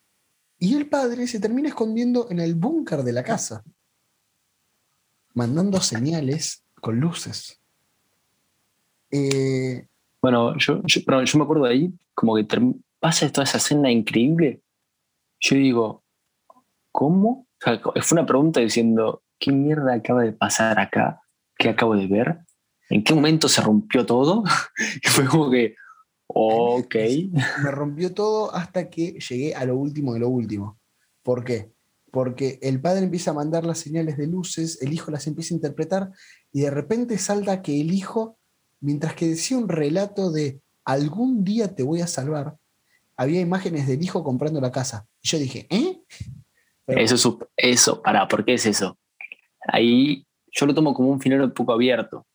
[0.58, 3.62] y el padre se termina escondiendo en el búnker de la casa,
[5.34, 7.60] mandando señales con luces.
[9.10, 9.86] Eh,
[10.22, 12.46] Bueno, yo, yo, yo me acuerdo de ahí, como que
[12.98, 14.62] pasa toda esa escena increíble.
[15.44, 16.04] Yo digo,
[16.90, 17.46] ¿cómo?
[17.60, 21.20] O sea, fue una pregunta diciendo, ¿qué mierda acaba de pasar acá?
[21.58, 22.38] ¿Qué acabo de ver?
[22.88, 24.42] ¿En qué momento se rompió todo?
[25.04, 25.76] y fue como que,
[26.28, 26.94] ok.
[27.62, 30.78] me rompió todo hasta que llegué a lo último de lo último.
[31.22, 31.70] ¿Por qué?
[32.10, 35.56] Porque el padre empieza a mandar las señales de luces, el hijo las empieza a
[35.56, 36.10] interpretar
[36.52, 38.38] y de repente salta que el hijo,
[38.80, 42.56] mientras que decía un relato de algún día te voy a salvar,
[43.16, 45.06] había imágenes del hijo comprando la casa.
[45.22, 46.00] Y yo dije, ¿eh?
[46.86, 48.98] Pero- Eso, eso, pará, ¿por qué es eso?
[49.68, 52.26] Ahí yo lo tomo como un final un poco abierto,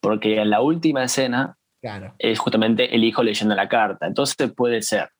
[0.00, 2.14] porque en la última escena Claro.
[2.18, 4.06] es justamente el hijo leyendo la carta.
[4.06, 5.10] Entonces puede ser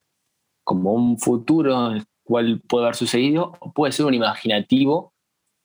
[0.63, 5.13] como un futuro en el cual puede haber sucedido, o puede ser un imaginativo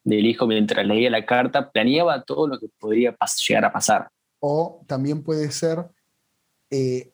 [0.05, 3.17] del hijo mientras leía la carta, planeaba todo lo que podría
[3.49, 4.09] llegar a pasar.
[4.39, 5.89] O también puede ser
[6.71, 7.13] eh,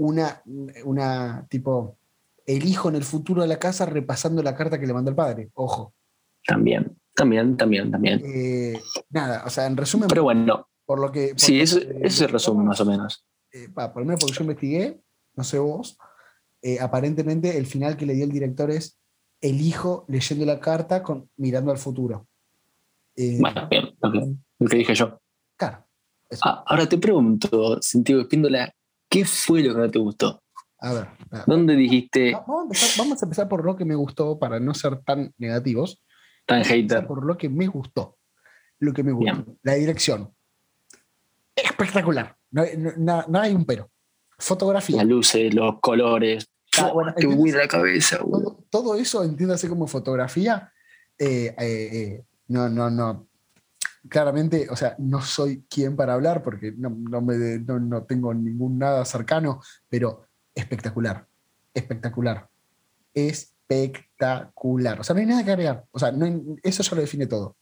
[0.00, 0.42] una,
[0.84, 1.98] una tipo,
[2.46, 5.16] el hijo en el futuro de la casa repasando la carta que le mandó el
[5.16, 5.50] padre.
[5.54, 5.92] Ojo.
[6.46, 8.22] También, también, también, también.
[8.24, 11.28] Eh, nada, o sea, en resumen, Pero bueno, por lo que.
[11.28, 13.24] por sí, lo eso, que- eso se resume más o menos.
[13.52, 15.00] eh, va, por lo menos porque yo investigué,
[15.34, 15.98] no sé vos,
[16.62, 18.98] eh, aparentemente el final que le dio el director es
[19.42, 22.26] el hijo leyendo la carta con, mirando al futuro.
[23.16, 25.20] Eh, Bueno, bien, lo que, lo que dije yo.
[25.56, 25.84] Claro.
[26.42, 28.72] Ah, ahora te pregunto, Santiago Espíndola,
[29.10, 30.42] ¿qué fue lo que no te gustó?
[30.78, 31.08] A ver.
[31.32, 34.38] a- ¿Dónde dijiste va- Vamos a, empezar, vamos a empezar por lo que me gustó
[34.38, 36.02] para no ser tan negativos.
[36.46, 37.06] tan hater?
[37.06, 38.16] Por lo que me gustó.
[38.78, 39.34] Lo que me gustó.
[39.44, 39.58] Bien.
[39.62, 40.34] La dirección.
[41.54, 42.36] Espectacular.
[42.50, 43.90] No, hay- no- no hay un pero.
[44.38, 44.96] Fotografía.
[44.98, 46.46] Las luces, los colores.
[46.78, 48.18] Ah, bueno, ¡Qué entonces- buena la cabeza!
[48.18, 50.72] todo, todo eso, entiéndase como fotografía,
[51.18, 53.28] eh, eh, eh, no, no, no.
[54.08, 58.32] Claramente, o sea, no soy quien para hablar porque no, no me no, no tengo
[58.32, 61.26] ningún nada cercano, pero espectacular,
[61.74, 62.48] espectacular,
[63.70, 65.00] espectacular.
[65.00, 65.84] O sea, no hay nada que agregar.
[65.90, 67.56] O sea, no hay- eso ya lo define todo.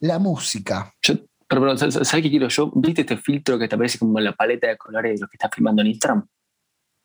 [0.00, 0.92] La música.
[1.02, 1.14] Yo,
[1.48, 2.70] pero, pero, ¿sabes sabes qué quiero yo?
[2.74, 5.36] ¿Viste este filtro que te aparece como en la paleta de colores de lo que
[5.36, 6.26] estás filmando en Instagram?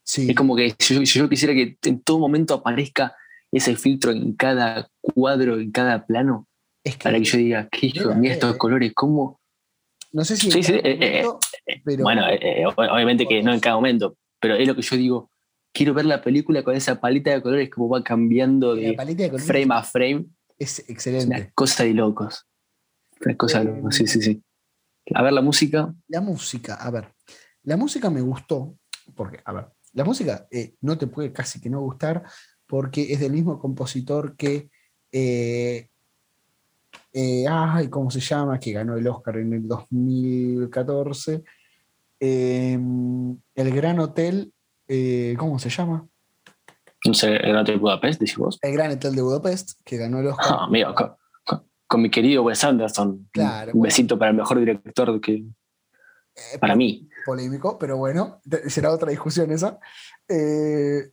[0.03, 3.15] Sí, Es como que si yo, si yo quisiera que en todo momento aparezca
[3.51, 6.47] ese filtro en cada cuadro, en cada plano,
[6.83, 8.91] es que, para que yo diga, ¿qué hijo mira estos colores?
[8.93, 9.39] ¿Cómo?
[10.11, 13.59] no sé si Sí, sí, eh, eh, pero bueno, eh, ob- obviamente que no en
[13.59, 15.31] cada momento, pero es lo que yo digo.
[15.73, 19.29] Quiero ver la película con esa paleta de colores, como va cambiando de paleta de
[19.29, 20.25] colores frame a frame.
[20.59, 21.51] es Una excelente.
[21.55, 22.45] cosa de locos.
[23.25, 24.43] Una cosa de locos, sí, sí, sí.
[25.15, 25.91] A ver la música.
[26.09, 27.11] La música, a ver,
[27.63, 28.77] la música me gustó,
[29.15, 32.23] porque, a ver, la música eh, no te puede casi que no gustar,
[32.67, 34.69] porque es del mismo compositor que,
[35.11, 35.89] eh,
[37.13, 38.59] eh, ay, ¿cómo se llama?
[38.59, 41.43] Que ganó el Oscar en el 2014.
[42.19, 42.73] Eh,
[43.55, 44.53] el Gran Hotel,
[44.87, 46.07] eh, ¿cómo se llama?
[47.05, 48.57] No sé, el Hotel Budapest, decís vos.
[48.61, 50.47] El Gran Hotel de Budapest, que ganó el Oscar.
[50.51, 53.27] Ah, amigo, con, con- con mi querido Wes Anderson.
[53.31, 53.89] Claro, Un bueno.
[53.89, 57.07] besito para el mejor director que Eh, para mí.
[57.25, 59.77] polémico, pero bueno, será otra discusión esa.
[60.27, 61.11] Eh,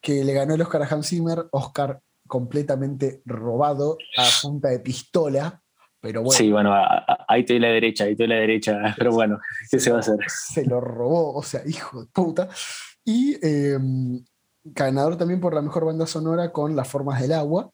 [0.00, 5.60] que le ganó el Oscar a Hans Zimmer, Oscar completamente robado a punta de pistola,
[6.00, 6.72] pero bueno, Sí, bueno,
[7.28, 8.78] ahí te doy la derecha, ahí te doy la derecha.
[8.98, 9.38] Pero bueno,
[9.70, 10.16] ¿qué se va a hacer?
[10.28, 12.48] se lo robó, o sea, hijo de puta.
[13.04, 13.78] Y eh,
[14.64, 17.70] ganador también por la mejor banda sonora con Las Formas del Agua.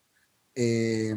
[0.54, 1.16] Eh,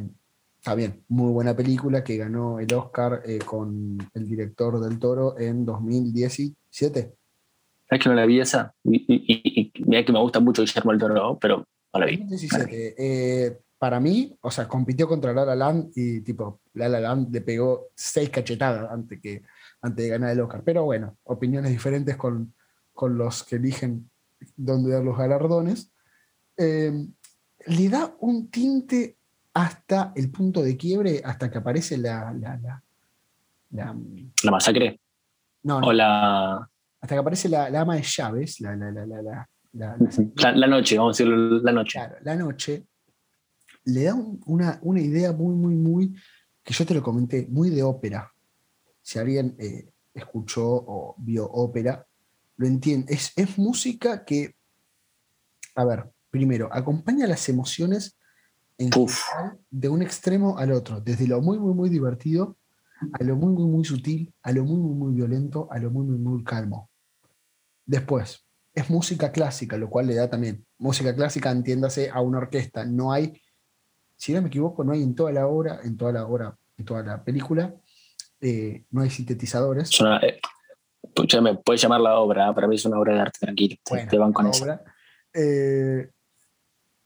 [0.57, 5.37] está bien, muy buena película que ganó el Oscar eh, con el director del Toro
[5.39, 7.13] en 2017.
[7.89, 8.73] ¿Sabes que no la vi esa?
[8.83, 12.05] Y, y- y- y mira que me gusta mucho Guillermo del Toro, pero no la
[12.05, 12.17] vi.
[12.17, 12.95] 2017.
[12.97, 17.33] eh, para mí, o sea, compitió contra La La Land y tipo, La La Land
[17.33, 19.43] le pegó seis cachetadas antes, que,
[19.81, 20.63] antes de ganar el Oscar.
[20.63, 22.53] Pero bueno, opiniones diferentes con,
[22.93, 24.09] con los que eligen
[24.55, 25.91] dónde dar los galardones.
[26.55, 27.07] Eh,
[27.67, 29.17] le da un tinte
[29.53, 32.31] hasta el punto de quiebre, hasta que aparece la...
[32.33, 32.83] la, la-
[33.71, 33.95] la-
[34.43, 34.99] ¿La masacre?
[35.63, 36.55] no, no, O la,
[37.01, 41.23] hasta que aparece la, la ama de llaves, la, la, la, la, noche, vamos a
[41.23, 41.91] decirlo, la noche.
[41.99, 42.87] Claro, la noche
[43.85, 46.15] le da un- una, una idea muy, muy, muy,
[46.63, 48.31] que yo te lo comenté, muy de ópera.
[49.01, 52.05] Si alguien eh, escuchó o vio ópera,
[52.57, 53.13] lo entiende.
[53.13, 54.55] Es, es música que,
[55.75, 58.17] a ver, primero, acompaña las emociones
[58.77, 62.57] en general de un extremo al otro, desde lo muy, muy, muy divertido,
[63.19, 66.05] a lo muy, muy, muy sutil, a lo muy, muy, muy violento, a lo muy,
[66.05, 66.89] muy, muy calmo.
[67.85, 70.65] Después, es música clásica, lo cual le da también.
[70.79, 72.85] Música clásica, entiéndase, a una orquesta.
[72.85, 73.39] No hay,
[74.17, 76.85] si no me equivoco, no hay en toda la obra, en toda la obra, en
[76.85, 77.73] toda la película,
[78.41, 79.89] eh, no hay sintetizadores.
[79.89, 80.39] Es una- eh,
[81.03, 82.53] escúchame, puedes llamar la obra, ¿eh?
[82.53, 83.75] para mí es una obra de arte, tranquilo.
[83.83, 84.63] te- Bueno, te van con eso.
[84.63, 84.83] obra.
[85.33, 86.09] Eh,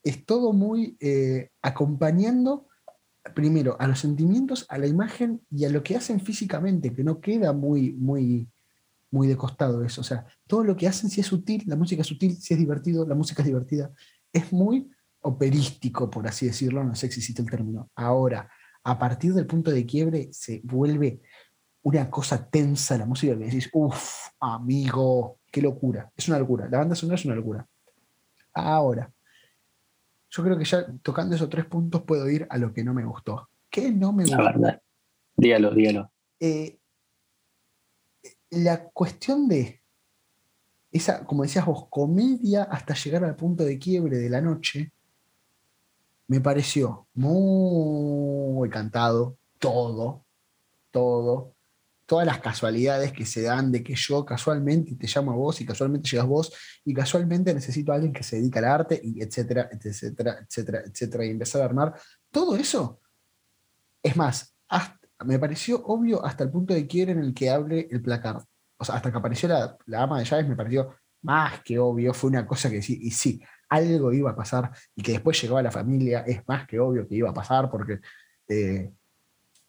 [0.04, 0.98] es todo muy
[1.62, 2.68] acompañando
[3.36, 7.20] primero a los sentimientos, a la imagen y a lo que hacen físicamente, que no
[7.20, 8.48] queda muy, muy,
[9.12, 10.02] muy de costado eso.
[10.02, 12.60] O sea, todo lo que hacen, si es sutil, la música es sutil, si es
[12.60, 13.92] divertido, la música es divertida.
[14.32, 14.90] Es muy
[15.22, 17.90] operístico, por así decirlo, no sé si existe el término.
[17.96, 18.50] Ahora,
[18.84, 21.22] a partir del punto de quiebre, se vuelve
[21.84, 26.12] una cosa tensa la música que decís, uff, amigo, qué locura.
[26.16, 26.68] Es una locura.
[26.70, 27.68] La banda sonora es una locura.
[28.54, 29.12] Ahora,
[30.30, 33.06] yo creo que ya tocando esos tres puntos puedo ir a lo que no me
[33.06, 33.50] gustó.
[33.70, 34.44] ¿Qué no me La gustó?
[34.60, 34.82] verdad.
[35.36, 36.12] Dígalo, dígalo.
[36.40, 36.77] Eh,
[38.50, 39.82] la cuestión de
[40.92, 44.92] esa, como decías vos, comedia hasta llegar al punto de quiebre de la noche,
[46.28, 50.26] me pareció muy cantado, todo,
[50.92, 51.56] todo,
[52.06, 55.66] todas las casualidades que se dan de que yo casualmente te llamo a vos y
[55.66, 56.54] casualmente llegas vos
[56.86, 61.26] y casualmente necesito a alguien que se dedica al arte y etcétera, etcétera, etcétera, etcétera,
[61.26, 61.94] y empezar a armar
[62.32, 63.02] todo eso.
[64.02, 67.88] Es más, hasta- me pareció obvio hasta el punto de quiebre en el que abre
[67.92, 68.44] el placar.
[68.78, 72.14] O sea, hasta que apareció la, la ama de llaves me pareció más que obvio,
[72.14, 75.62] fue una cosa que sí, y sí, algo iba a pasar y que después llegaba
[75.62, 78.00] la familia, es más que obvio que iba a pasar porque
[78.48, 78.92] eh,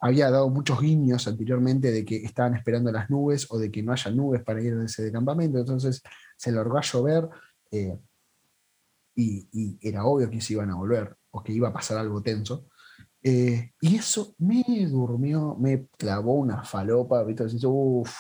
[0.00, 3.92] había dado muchos guiños anteriormente de que estaban esperando las nubes o de que no
[3.92, 6.02] haya nubes para irse de campamento, entonces
[6.36, 7.28] se largó a llover
[7.70, 7.98] eh,
[9.16, 12.22] y, y era obvio que se iban a volver o que iba a pasar algo
[12.22, 12.66] tenso.
[13.22, 17.44] Eh, y eso me durmió, me clavó una falopa, ¿viste?
[17.66, 18.14] "Uf,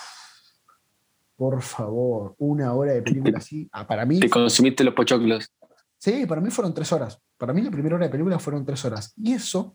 [1.36, 3.68] por favor, una hora de película así.
[3.72, 5.52] Ah, para mí, Te consumiste los pochoclos.
[5.98, 7.20] sí, para mí fueron tres horas.
[7.36, 9.12] Para mí la primera hora de película fueron tres horas.
[9.16, 9.72] Y eso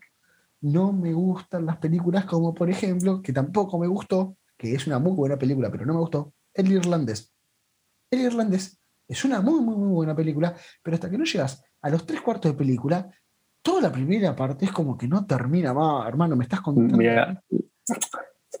[0.60, 4.98] no me gustan las películas como, por ejemplo, que tampoco me gustó, que es una
[4.98, 7.32] muy buena película, pero no me gustó, El Irlandés.
[8.10, 11.90] El Irlandés es una muy, muy, muy buena película, pero hasta que no llegas a
[11.90, 13.10] los tres cuartos de película,
[13.64, 16.96] toda la primera parte es como que no termina más, hermano, me estás contando.
[16.98, 17.42] Mira,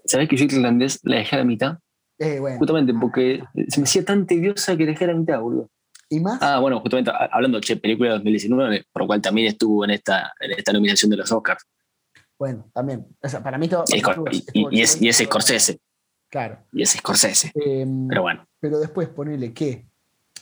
[0.06, 1.78] ¿sabés que yo irlandés la dejé a la mitad?
[2.18, 5.40] Eh, bueno, Justamente porque se me hacía tan tediosa que la dejé a la mitad,
[5.40, 5.68] boludo.
[6.08, 9.48] y más, Ah, bueno, justamente a- hablando, che, película de 2019, por lo cual también
[9.48, 11.64] estuvo en esta, en esta nominación de los Oscars.
[12.38, 13.06] bueno, también.
[13.22, 13.84] O sea, para mí todo.
[13.88, 15.16] Y, estuvo- y- estuvo y es, y es.
[15.18, 15.78] Scorsese.
[16.30, 16.58] Claro.
[16.72, 17.52] Y es Scorsese.
[17.54, 19.86] Em, Pero bueno, Pero después ponele que.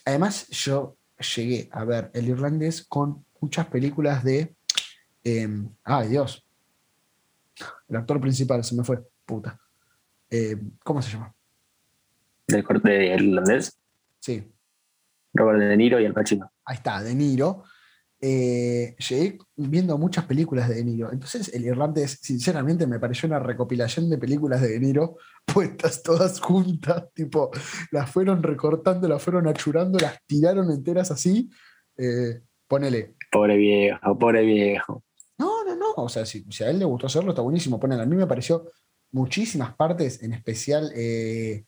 [0.05, 0.97] Además, yo
[1.37, 4.55] llegué a ver el irlandés con muchas películas de.
[5.25, 6.47] em, ay, Dios.
[7.89, 8.99] El actor principal se me fue.
[9.27, 9.61] Puta.
[10.31, 11.35] Em, ¿Cómo se llama?
[12.49, 13.79] del corte de irlandés,
[14.21, 14.53] Sí,
[15.33, 16.51] Robert De Niro y Al Pacino.
[16.65, 17.65] ahí está, De Niro.
[18.21, 21.11] Eh, llegué viendo muchas películas de De Niro.
[21.13, 26.41] Entonces, el irlandés, sinceramente, me pareció una recopilación de películas de De Niro puestas todas
[26.41, 27.05] juntas.
[27.15, 27.51] Tipo,
[27.91, 31.51] las fueron recortando, las fueron achurando, las tiraron enteras así.
[31.97, 33.15] Eh, ponele.
[33.33, 35.03] Pobre viejo, pobre viejo.
[35.39, 35.87] No, no, no.
[35.97, 37.81] O sea, si, si a él le gustó hacerlo, está buenísimo.
[37.81, 38.03] Ponele.
[38.03, 38.71] A mí me pareció
[39.11, 41.65] muchísimas partes, en especial eh,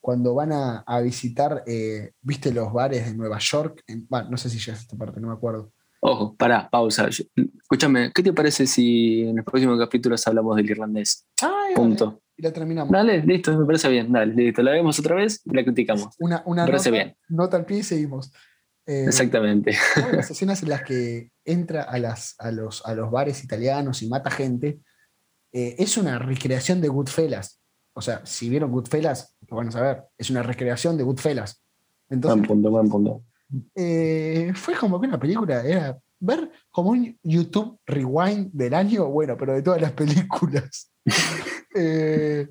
[0.00, 3.82] cuando van a, a visitar, eh, viste, los bares de Nueva York.
[3.86, 5.72] En- bueno, no sé si llegas a esta parte, no me acuerdo.
[6.00, 7.08] Ojo, pará, pausa.
[7.08, 11.26] Escúchame, ¿qué te parece si en los próximos capítulos hablamos del irlandés?
[11.42, 12.22] Ay, Punto.
[12.36, 12.92] Y la terminamos.
[12.92, 14.10] Dale, listo, me parece bien.
[14.12, 14.62] Dale, listo.
[14.62, 16.14] La vemos otra vez y la criticamos.
[16.20, 17.16] Una, una Me parece nota, bien.
[17.28, 18.32] nota al pie y seguimos.
[18.90, 19.76] Eh, Exactamente.
[19.98, 23.44] una de las escenas en las que entra a, las, a, los, a los bares
[23.44, 24.80] italianos y mata gente
[25.52, 27.60] eh, es una recreación de Goodfellas.
[27.92, 31.62] o sea, si vieron Goodfellas, lo van a saber, es una recreación de Goodfellas.
[32.08, 33.22] Buen Entonces, punto, buen punto.
[33.74, 39.36] eh, fue como que una película, era ver como un YouTube rewind del año, bueno,
[39.36, 40.90] pero de todas las películas.
[41.74, 42.48] Eh,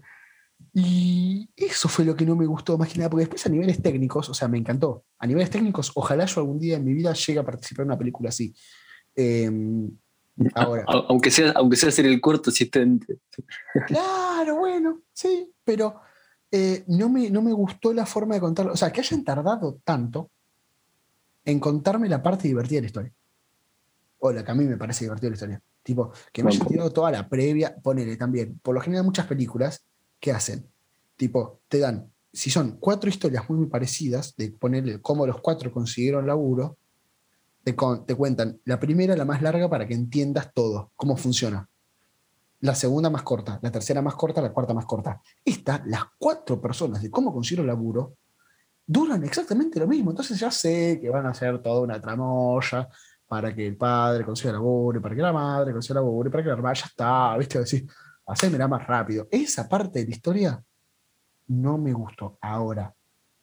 [0.80, 3.82] y eso fue lo que no me gustó más que nada, porque después a niveles
[3.82, 5.06] técnicos, o sea, me encantó.
[5.18, 7.98] A niveles técnicos, ojalá yo algún día en mi vida llegue a participar en una
[7.98, 8.54] película así.
[9.16, 9.50] Eh,
[10.54, 13.18] ahora, A- Aunque sea, aunque sea ser el corto asistente.
[13.88, 16.00] claro, bueno, sí, pero
[16.52, 18.74] eh, no, me, no me gustó la forma de contarlo.
[18.74, 20.30] O sea, que hayan tardado tanto
[21.44, 23.14] en contarme la parte divertida de la historia.
[24.20, 25.62] O la que a mí me parece divertida la historia.
[25.82, 28.60] Tipo, que me hayan tirado toda la previa, ponele también.
[28.62, 29.84] Por lo general, muchas películas,
[30.20, 30.70] ¿qué hacen?
[31.16, 36.28] Tipo, te dan, si son cuatro historias muy, parecidas, de ponerle cómo los cuatro consiguieron
[36.28, 36.78] laburo,
[37.64, 41.68] te, cuentan la primera, la más larga, para que entiendas todo, cómo funciona.
[42.62, 45.22] La segunda más corta, la tercera más corta, la cuarta más corta.
[45.44, 48.16] Esta, las cuatro personas de cómo consiguieron laburo,
[48.86, 50.12] duran exactamente lo mismo.
[50.12, 52.88] Entonces ya sé que van a hacer toda una tramoya
[53.28, 56.56] para que el padre consiga laburo, para que la madre consiga laburo, para que la
[56.56, 57.60] hermana ya está, ¿viste?
[57.60, 57.86] Decir,
[58.28, 59.28] hacémela más rápido.
[59.32, 60.64] Esa parte de la historia
[61.48, 62.38] no me gustó.
[62.42, 62.94] Ahora,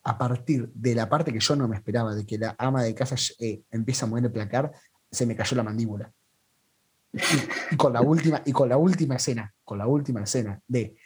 [0.05, 2.95] a partir de la parte que yo no me esperaba, de que la ama de
[2.95, 4.71] casa eh, empieza a mover el placar,
[5.11, 6.13] se me cayó la mandíbula.
[7.71, 10.97] Y, con la última, y con la última escena, con la última escena de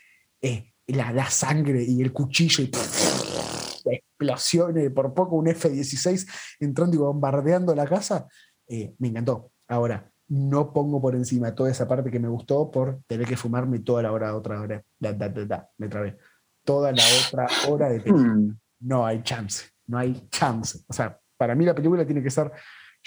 [0.40, 2.70] eh, la, la sangre y el cuchillo y
[4.18, 6.28] explosiones, por poco un F-16
[6.60, 8.26] entrando y bombardeando la casa,
[8.66, 9.52] eh, me encantó.
[9.68, 13.78] Ahora, no pongo por encima toda esa parte que me gustó por tener que fumarme
[13.78, 14.82] toda la hora, otra hora.
[14.98, 16.18] Da, da, da, da, me trabé.
[16.64, 18.34] Toda la otra hora de película.
[18.34, 18.58] Hmm.
[18.80, 19.66] No hay chance.
[19.86, 20.80] No hay chance.
[20.86, 22.52] O sea, para mí la película tiene que ser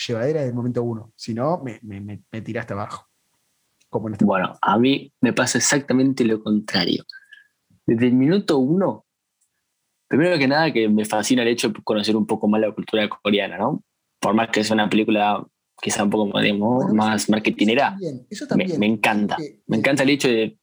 [0.08, 1.14] llevadera desde el momento uno.
[1.16, 3.08] Si no, me, me, me, me tiraste abajo.
[3.90, 7.04] Como en este Bueno, a mí me pasa exactamente lo contrario.
[7.86, 9.06] Desde el minuto uno,
[10.08, 13.08] primero que nada que me fascina el hecho de conocer un poco más la cultura
[13.08, 13.84] coreana, ¿no?
[14.20, 15.46] Por más que sea una película
[15.82, 18.46] quizá un poco más, digamos, más eso marketinera, también, eso
[18.80, 19.36] me, encanta.
[19.38, 20.58] Que Me encanta el hecho de,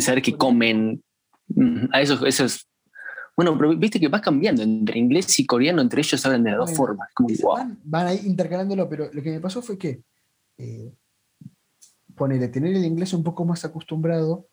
[0.00, 1.02] saber coreano- comen.
[1.48, 2.68] Mm, A eso, eso es...
[3.36, 6.58] Bueno, pero viste que vas cambiando entre inglés y coreano, entre ellos hablan de las
[6.60, 7.08] dos formas.
[7.14, 7.54] Como, wow.
[7.54, 10.02] van, van ahí intercalándolo, pero lo que me pasó fue que
[10.58, 10.92] eh,
[12.14, 14.48] ponele, tener el inglés un poco más acostumbrado.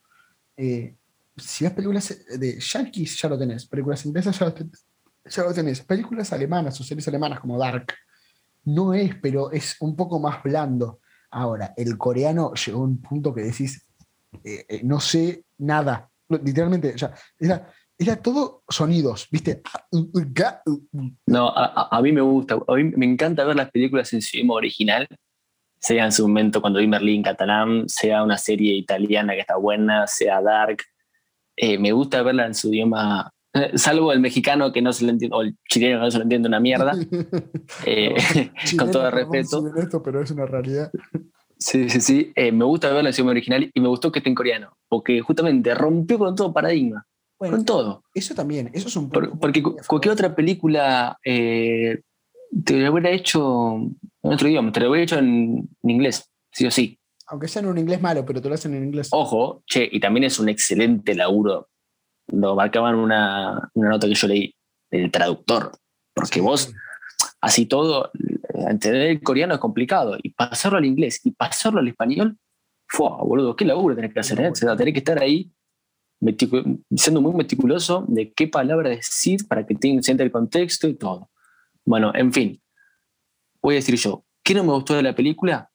[0.57, 0.95] eh,
[1.37, 3.65] si ves películas de yankees, ya lo tenés.
[3.65, 4.85] Películas inglesas, ya lo tenés.
[5.25, 5.81] Ya lo tenés.
[5.81, 7.93] Películas alemanas o series alemanas como Dark.
[8.65, 10.99] No es, pero es un poco más blando.
[11.31, 13.85] Ahora, el coreano llegó a un punto que decís,
[14.43, 16.09] eh, eh, no sé nada.
[16.29, 19.61] Literalmente, o sea, era, era todo sonidos, ¿viste?
[21.27, 24.55] No, a, mí me gusta, a mí me encanta ver las películas en su idioma
[24.55, 25.07] original,
[25.79, 29.57] sea en su momento cuando vi Merlí en catalán, sea una serie italiana que está
[29.57, 30.77] buena, sea Dark.
[31.55, 33.32] Eh, me gusta verla en su idioma,
[33.75, 36.23] salvo el mexicano que no se le entiende, o el chileno que no se le
[36.23, 36.93] entiende una mierda,
[37.85, 38.15] eh,
[38.77, 39.63] con todo el respeto.
[39.77, 40.91] Esto, pero es una realidad.
[41.57, 42.31] Sí, sí, sí.
[42.35, 44.75] Eh, me gusta verla en su idioma original y me gustó que esté en coreano,
[44.89, 47.05] porque justamente rompió con todo paradigma,
[47.39, 48.03] Bueno, con todo.
[48.13, 52.01] eso también, eso es un Por- porque cualquier otra película eh,
[52.65, 53.97] te lo hubiera hecho en
[54.33, 56.99] otro idioma, te lo hubiera hecho en, en inglés, sí o sí.
[57.27, 59.07] Aunque sea en un inglés malo, pero te lo hacen en inglés.
[59.11, 61.69] Ojo, che, y también es un excelente laburo.
[62.27, 64.55] Lo marcaban una, una nota que yo leí
[64.91, 65.71] del traductor,
[66.13, 66.39] porque Sí.
[66.41, 66.73] vos,
[67.41, 68.11] así todo,
[68.69, 72.37] entender el coreano es complicado, y pasarlo al inglés y pasarlo al español,
[72.87, 73.55] ¡fua, boludo!
[73.55, 74.39] ¿Qué laburo tenés que hacer?
[74.41, 74.49] Eh?
[74.49, 75.51] O sea, tenés que estar ahí
[76.95, 81.29] siendo muy meticuloso de qué palabra decir para que te sienta el contexto y todo.
[81.85, 82.61] Bueno, en fin,
[83.61, 85.69] voy a decir yo, ¿qué no me gustó de la película?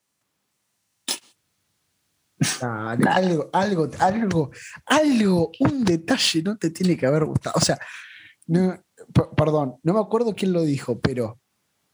[2.61, 4.51] Algo, algo, algo,
[4.87, 7.55] algo, un detalle no te tiene que haber gustado.
[7.57, 7.79] O sea,
[8.47, 8.77] no-
[9.37, 11.39] perdón, no me acuerdo quién lo dijo, pero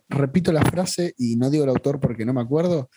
[0.09, 2.91] repito la frase y no digo el autor porque no me acuerdo.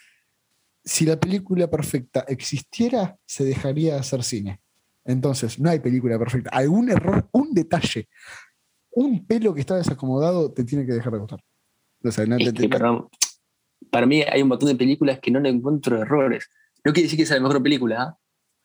[0.84, 4.62] Si la película perfecta existiera, se dejaría de hacer cine.
[5.06, 6.50] Entonces, no hay película perfecta.
[6.52, 8.10] Algún error, un detalle,
[8.92, 11.40] un pelo que está desacomodado, te tiene que dejar de gustar.
[12.04, 13.08] O sea, no te- que, te- perdón,
[13.90, 16.50] para mí hay un montón de películas que no le encuentro errores.
[16.88, 18.18] No quiere decir que sea la mejor película, ¿ah?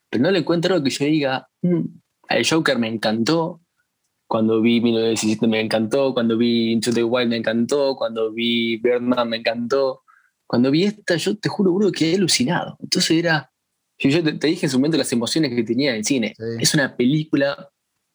[0.08, 1.80] pero no le encuentro algo que yo diga, "Mm,
[2.28, 3.60] el Joker me encantó,
[4.28, 9.28] cuando vi 1917 me encantó, cuando vi Into the Wild me encantó, cuando vi Birdman
[9.28, 10.04] me encantó.
[10.46, 12.78] Cuando vi esta, yo te juro, boludo, quedé alucinado.
[12.80, 13.50] Entonces era,
[13.98, 16.34] yo yo te, te dije en su momento las emociones que tenía en el cine.
[16.38, 16.44] Sí.
[16.60, 17.70] Es una película,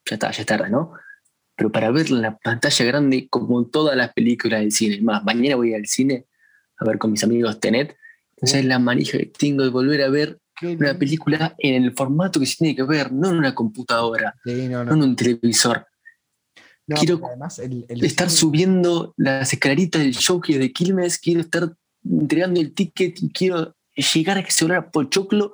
[0.09, 0.93] ya está, ya es tarde, ¿no?
[1.55, 5.01] Pero para verla en la pantalla grande, como todas las películas del cine.
[5.01, 6.25] Más, mañana voy al cine
[6.79, 7.95] a ver con mis amigos Tenet.
[8.38, 12.39] Entonces es la manija que tengo de volver a ver una película en el formato
[12.39, 15.03] que se tiene que ver, no en una computadora, Sí, no, no no.
[15.03, 15.85] en un televisor.
[16.88, 21.17] No, quiero pero además el, el Estar cine- subiendo las escaleritas del jockey de Quilmes,
[21.19, 23.75] quiero estar entregando el ticket y quiero
[24.13, 25.53] llegar a que se hablara Pochoclo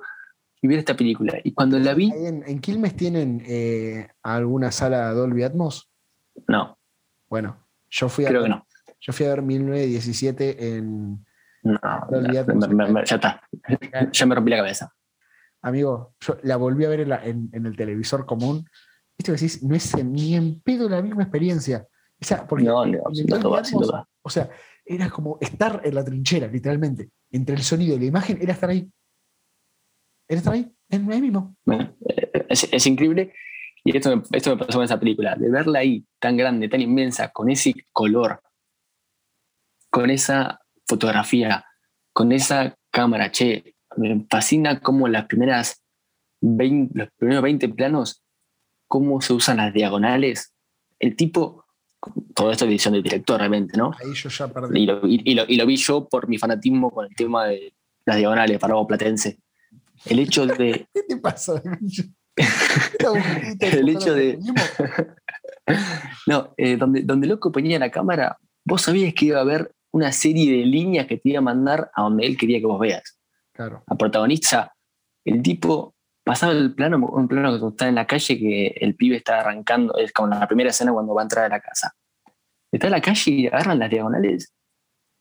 [0.62, 1.38] y ver esta película.
[1.42, 5.90] Y cuando la vi, en, en Quilmes tienen eh, alguna sala Dolby Atmos.
[6.48, 6.78] no,
[7.28, 8.66] Bueno, yo fui a, creo ver, que no.
[9.00, 11.26] yo fui a ver 1917 en.
[11.64, 12.68] No, Dolby Atmos.
[12.68, 13.42] me- me- me- ya está.
[14.12, 14.94] Ya me rompí la cabeza.
[15.62, 18.68] Amigo, yo la volví a ver en, la- en- en el televisor común.
[19.16, 21.86] Esto que decís, no es ni en pedo la misma experiencia.
[22.20, 24.06] O sea, porque No, no, sin duda, sin duda.
[24.22, 24.50] O sea,
[24.84, 27.10] era como estar en la trinchera, literalmente.
[27.30, 28.90] Entre el sonido y la imagen, era estar ahí.
[30.28, 31.56] Era estar ahí, en ahí mismo.
[31.64, 33.32] Bueno, eh, es, es increíble.
[33.84, 35.34] Y esto me, esto me pasó con esa película.
[35.36, 38.40] De verla ahí, tan grande, tan inmensa, con ese color,
[39.90, 41.64] con esa fotografía,
[42.12, 45.82] con esa cámara, che, me fascina cómo las primeras
[46.40, 48.22] 20, los primeros 20 planos,
[48.88, 50.52] cómo se usan las diagonales.
[50.98, 51.64] El tipo,
[52.34, 53.92] todo esto es edición del director realmente, ¿no?
[53.98, 54.80] Ahí yo ya perdí.
[54.82, 57.46] Y lo, y- y lo- y lo vi yo por mi fanatismo con el tema
[57.46, 57.72] de
[58.04, 59.38] las diagonales para Lobo Platense.
[60.06, 61.62] El hecho de, ¿Qué te pasa?
[63.60, 64.38] El hecho de-.
[66.26, 70.10] No, eh, donde, donde Loco ponía la cámara, vos sabías que iba a haber una
[70.12, 73.16] serie de líneas que te iba a mandar a donde él quería que vos veas.
[73.52, 73.84] Claro.
[73.86, 74.74] A protagonista,
[75.24, 79.16] el tipo pasaba el plano, un plano que está en la calle que el pibe
[79.16, 81.94] está arrancando, es como la primera escena cuando va a entrar a la casa.
[82.72, 84.52] Está en la calle y agarran las diagonales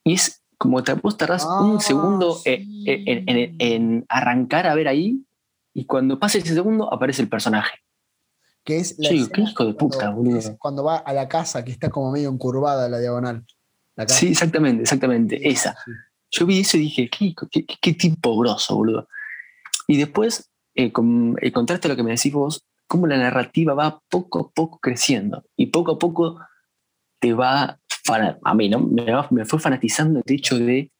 [0.03, 2.49] y es como te, vos tardás Ah, un segundo sí.
[2.87, 5.23] eh, en, en- en arrancar a ver ahí
[5.73, 7.77] y cuando pasa ese segundo aparece el personaje.
[8.63, 10.37] Que es la qué hijo de puta, cuando, boludo.
[10.39, 13.43] es cuando va a la casa, que está como medio encurvada la diagonal.
[13.95, 14.15] Casa.
[14.15, 15.75] Sí, exactamente, exactamente, esa.
[15.85, 15.91] sí.
[16.31, 19.07] Yo vi eso y dije, qué, qué- qué- tipo grosso, boludo.
[19.87, 23.73] Y después, eh, con el contraste a lo que me decís vos, cómo la narrativa
[23.75, 26.39] va poco a poco creciendo y poco a poco
[27.19, 27.79] te va,
[28.43, 28.79] a mí, ¿no?
[28.79, 30.91] Me, va- me fue fanatizando el hecho de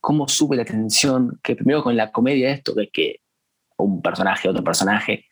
[0.00, 3.20] cómo sube la tensión, que primero con la comedia esto, de que
[3.76, 5.26] un personaje, otro personaje,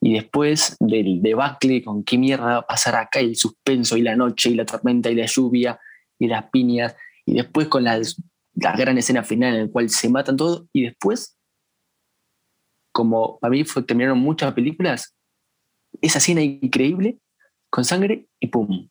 [0.00, 4.02] y después del debacle con qué mierda va a pasar acá, y el suspenso y
[4.02, 5.78] la noche y la tormenta y la lluvia
[6.20, 6.94] y las piñas,
[7.26, 8.22] y después con las,
[8.54, 11.36] la gran escena final en la cual se matan todos, y después,
[12.92, 15.16] como para mí fue, terminaron muchas películas,
[16.00, 17.18] esa escena increíble,
[17.70, 18.88] con sangre, y pum,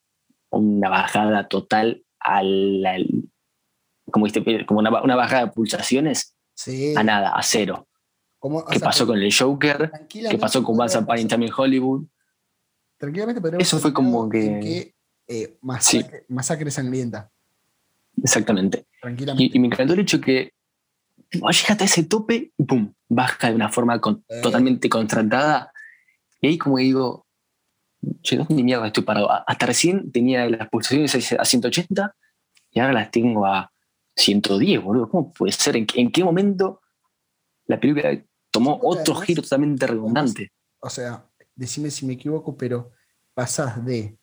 [0.51, 2.97] una bajada total a la,
[4.11, 6.93] como, viste, como una, una bajada de pulsaciones Sí.
[6.97, 7.87] a nada, a cero.
[8.37, 9.91] Como- ¿Qué sea, pasó con el Joker?
[10.09, 12.05] ¿Qué pasó con Once Upon a Time in Hollywood?
[12.97, 14.93] Tranquilamente podríamos Eso fue como que,
[15.29, 17.31] eh, masacre, masacre sangrienta.
[18.21, 18.85] Exactamente.
[19.01, 19.53] Tranquilamente.
[19.53, 20.51] Y, y me encantó el hecho que
[21.41, 24.41] oh, llegaste a ese tope y pum, baja de una forma con- Eh.
[24.41, 25.71] totalmente contratada.
[26.41, 27.25] Y ahí como digo,
[28.21, 29.29] che, ¿dónde mierda estoy parado?
[29.47, 32.15] Hasta recién tenía las pulsaciones a 180
[32.71, 33.71] y ahora las tengo a
[34.15, 35.09] 110, boludo.
[35.09, 35.77] ¿Cómo puede ser?
[35.77, 36.81] ¿En, qué- en qué momento
[37.67, 38.19] la película
[38.51, 40.51] tomó otro giro totalmente redundante?
[40.81, 41.23] o sea,
[41.55, 42.91] decime si me equivoco, pero
[43.33, 44.17] pasás de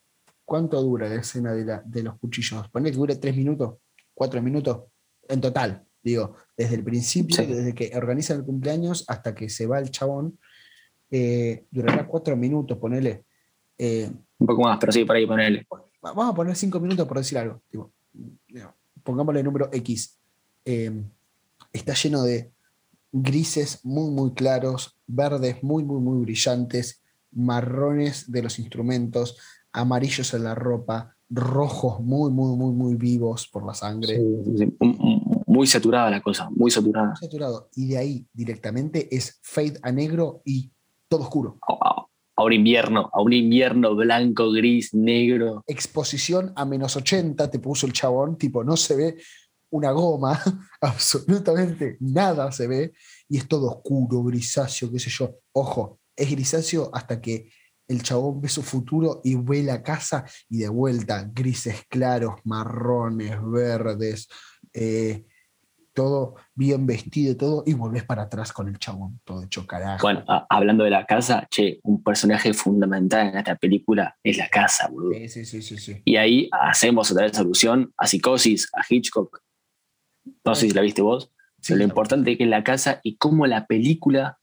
[0.47, 2.69] cuánto dura la escena de, la- de los cuchillos.
[2.71, 3.75] Ponle que dure tres minutos,
[4.15, 4.85] cuatro minutos
[5.29, 5.85] en total.
[6.03, 7.47] Digo, desde el principio, Sí.
[7.47, 10.39] desde que organizan el cumpleaños hasta que se va el chabón,
[11.11, 13.25] eh, durará cuatro minutos, ponele.
[13.77, 15.67] Eh, Un poco más, pero sí, por ahí ponerle.
[15.71, 15.85] va-
[16.15, 17.61] vamos a poner cinco minutos por decir algo.
[17.69, 17.93] tipo,
[18.49, 18.73] digo,
[19.03, 20.17] pongámosle el número X.
[20.65, 20.93] Eh,
[21.73, 22.53] está lleno de
[23.13, 29.39] grises muy, muy claros, verdes muy, muy, muy brillantes, marrones de los instrumentos,
[29.77, 34.17] amarillos en la ropa, rojos muy, muy, muy, muy vivos por la sangre.
[34.17, 34.77] Sí, sí, sí.
[35.47, 37.09] Muy saturada la cosa, muy saturada.
[37.09, 37.69] Muy saturado.
[37.75, 40.71] Y de ahí directamente es fade a negro y
[41.09, 41.59] todo oscuro.
[42.39, 45.63] a un invierno, a un invierno blanco, gris, negro.
[45.67, 49.17] exposición a menos 80 te puso el chabón, tipo, no se ve
[49.71, 50.41] una goma,
[50.81, 52.93] absolutamente nada se ve,
[53.29, 55.37] y es todo oscuro, grisáceo, qué sé yo.
[55.53, 57.51] Ojo, es grisáceo hasta que
[57.89, 63.37] el chabón ve su futuro y ve la casa y de vuelta, grises claros, marrones,
[63.43, 64.29] verdes,
[64.73, 65.25] eh,
[65.93, 70.03] todo bien vestido, todo, y volvés para atrás con el chabón, todo hecho carajo.
[70.03, 74.49] Bueno, a- hablando de la casa, che, un personaje fundamental en esta película es la
[74.49, 75.15] casa, boludo.
[75.29, 76.03] Sí, sí, sí.
[76.05, 79.41] Y ahí hacemos otra vez alusión a Psicosis, a Hitchcock.
[80.45, 81.33] No sé si la viste vos.
[81.61, 84.39] Sí, pero lo importante que es la casa y cómo la película,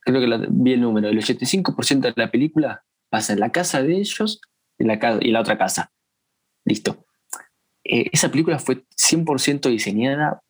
[0.00, 3.82] creo que la- vi el número, el 85% de la película pasa en la casa
[3.82, 4.40] de ellos
[4.78, 5.92] y la, y la otra casa.
[6.64, 7.06] Listo.
[7.84, 10.42] Eh, esa película fue 100% diseñada,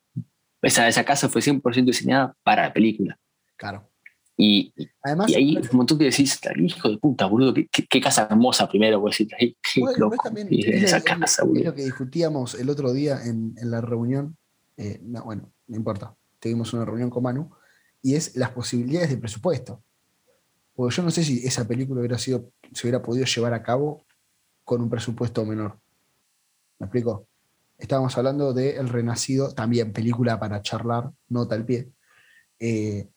[0.61, 3.17] esa, esa casa fue 100% diseñada para la película.
[3.55, 3.87] Claro.
[4.37, 4.73] Y,
[5.03, 8.67] Además, y ahí un montón que decís, hijo de puta, boludo, qué, qué- casa hermosa
[8.67, 11.65] primero, pues decís, Bueno, loco, también es, esa es- casa, es boludo.
[11.65, 14.37] lo que discutíamos el otro día en, en la reunión.
[14.77, 16.15] eh, no, bueno, no importa.
[16.39, 17.51] Tuvimos una reunión con Manu
[18.01, 19.83] y es las posibilidades de presupuesto.
[20.73, 24.05] Porque yo no sé si esa película hubiera sido, se hubiera podido llevar a cabo
[24.63, 25.79] con un presupuesto menor.
[26.79, 27.27] ¿Me explico?
[27.77, 31.91] Estábamos hablando de El Renacido, también película para charlar, nota al pie,
[32.59, 33.09] eh,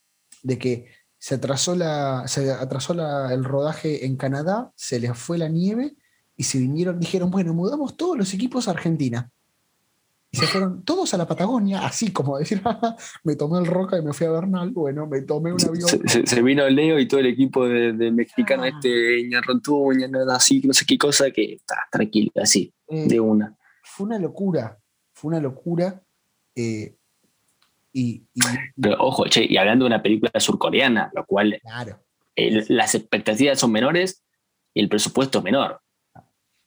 [0.43, 0.87] de que
[1.19, 5.97] se atrasó, la, se atrasó la- el rodaje en Canadá, se les fue la nieve
[6.37, 9.31] y se vinieron, dijeron, bueno, mudamos todos los equipos a Argentina.
[10.35, 13.97] Y se fueron todos a la Patagonia, así como decir, "Ah, me tomé el roca
[13.99, 15.89] y me fui a Bernal, bueno, me tomé un avión.
[15.89, 18.69] Se, se- se vino Leo y todo el equipo de, de mexicano Ah.
[18.69, 23.57] este, Ñarrontuña, nada así, no sé qué cosa, que está tranquilo, así, Eh, de una.
[23.83, 24.77] fue una locura,
[25.13, 26.03] fue una locura.
[26.57, 26.97] eh,
[27.93, 28.25] y,
[28.81, 32.01] Pero ojo, che, y hablando de una película surcoreana, lo cual claro.
[32.35, 34.25] el- las expectativas son menores
[34.75, 35.81] y el presupuesto es menor.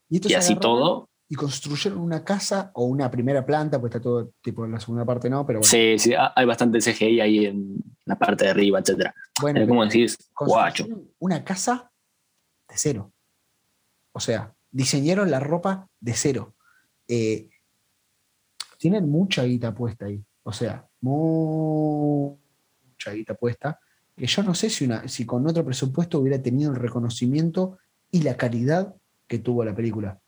[0.09, 4.31] Y, así agarraron todo, Y construyeron una casa o una primera planta, pues está todo
[4.41, 5.69] tipo en la segunda parte, no, pero bueno.
[5.69, 7.75] sí, sí, ha- hay bastante CGI ahí en
[8.05, 9.13] la parte de arriba, etcétera.
[9.41, 10.87] bueno Pero como decís, guacho.
[11.19, 11.91] una casa
[12.69, 13.11] de cero.
[14.13, 16.55] O sea, diseñaron la ropa de cero.
[17.09, 17.49] Eh,
[18.77, 20.23] tienen mucha guita puesta ahí.
[20.43, 22.37] O sea, mucha
[23.11, 23.79] guita puesta.
[24.15, 27.77] Que yo no sé si, una, si con otro presupuesto hubiera tenido el reconocimiento
[28.11, 28.95] y la calidad
[29.27, 30.19] que tuvo la película.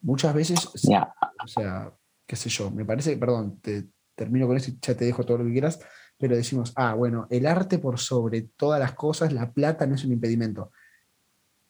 [0.00, 1.92] Muchas veces, o sea,
[2.26, 5.38] qué sé yo, me parece, perdón, te termino con esto y ya te dejo todo
[5.38, 5.80] lo que quieras,
[6.16, 10.04] pero decimos, ah, bueno, el arte por sobre todas las cosas, la plata no es
[10.04, 10.72] un impedimento.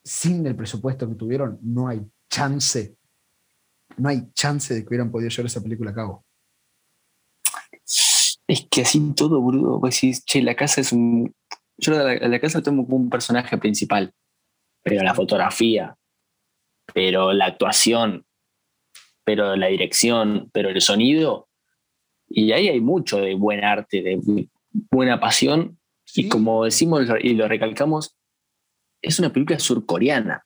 [0.02, 2.96] Sin el presupuesto que tuvieron, no hay chance,
[3.96, 6.24] no hay chance de que hubieran podido llevar esa película a cabo.
[8.48, 9.78] Es que así todo, boludo.
[9.78, 11.34] Vos decís, che, la casa es un.
[11.76, 14.14] Yo a la, la casa la tomo como un personaje principal.
[14.82, 15.96] Pero la fotografía,
[16.94, 18.24] pero la actuación,
[19.24, 21.48] pero la dirección, pero el sonido.
[22.28, 24.48] Y ahí hay mucho de buen arte, de
[24.90, 25.78] buena pasión.
[26.04, 28.16] Sí, Y como decimos y lo recalcamos,
[29.02, 30.44] es una película surcoreana.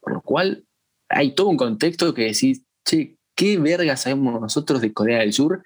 [0.00, 0.64] Por lo cual
[1.08, 5.62] hay todo un contexto que decís, che, ¿qué verga sabemos nosotros de Corea del Sur?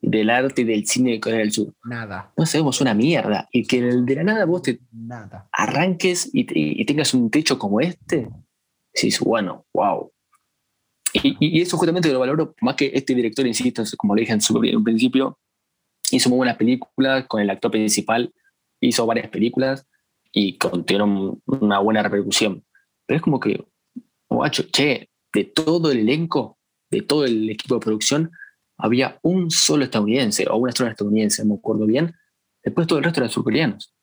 [0.00, 1.74] Del arte y del cine de Corea del Sur.
[1.84, 3.48] nada, No sabemos una mierda.
[3.50, 5.48] Y que de la nada vos te nada.
[5.52, 8.28] arranques y, y tengas un techo como este,
[8.96, 10.10] decís, bueno, wow.
[11.12, 14.40] Y, y eso justamente lo valoro, más que este director, insisto, como le dije en,
[14.40, 15.38] su, en un principio,
[16.10, 18.32] hizo muy buenas películas con el actor principal,
[18.80, 19.86] hizo varias películas
[20.32, 22.64] y tuvieron una buena repercusión.
[23.06, 23.64] Pero es como que,
[24.28, 26.58] guacho, che, de todo el elenco,
[26.90, 28.30] de todo el equipo de producción,
[28.78, 32.14] había un solo estadounidense o una sola estadounidense, no me acuerdo bien.
[32.62, 33.94] Después todo el resto eran surcoreanos.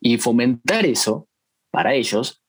[0.00, 1.28] Y fomentar eso
[1.70, 2.41] para ellos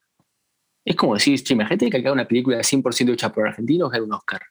[0.86, 4.14] es como decir, che, imagínate que acá una película 100% hecha por argentinos gana un
[4.14, 4.42] Oscar.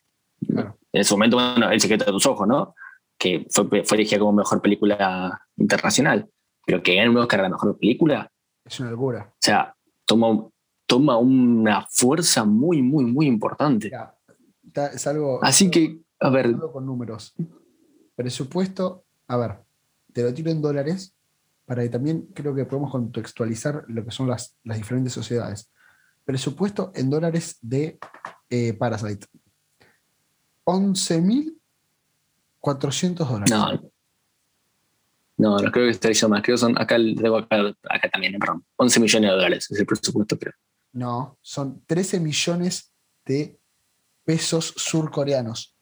[0.47, 0.79] Claro.
[0.93, 2.75] En ese momento, bueno, El secreto de tus ojos, ¿no?
[3.19, 6.29] Que fue, fue elegida como mejor película internacional.
[6.65, 8.31] Pero que gane un Oscar a la mejor película,
[8.65, 9.29] Es una locura.
[9.31, 9.75] o sea,
[10.07, 10.49] toma,
[10.87, 13.91] toma una fuerza muy, muy, muy importante.
[13.91, 14.15] Ya,
[14.87, 15.43] es algo.
[15.43, 17.35] Así es que, a ver, con números.
[18.15, 19.59] Presupuesto, a ver,
[20.13, 21.15] te lo tiro en dólares
[21.65, 25.71] para que también creo que podemos contextualizar lo que son las, las diferentes sociedades.
[26.25, 27.99] Presupuesto en dólares de
[28.49, 29.27] eh, Parasite.
[30.65, 33.51] 11.400 dólares.
[33.51, 33.91] no.
[35.39, 36.43] No, no creo que esté diciendo más.
[36.43, 38.65] Creo que son, acá, acá, acá también, perdón.
[38.77, 40.53] 11 millones de dólares es el presupuesto, creo.
[40.93, 42.93] No, son 13 millones
[43.25, 43.59] de
[44.25, 45.75] pesos surcoreanos.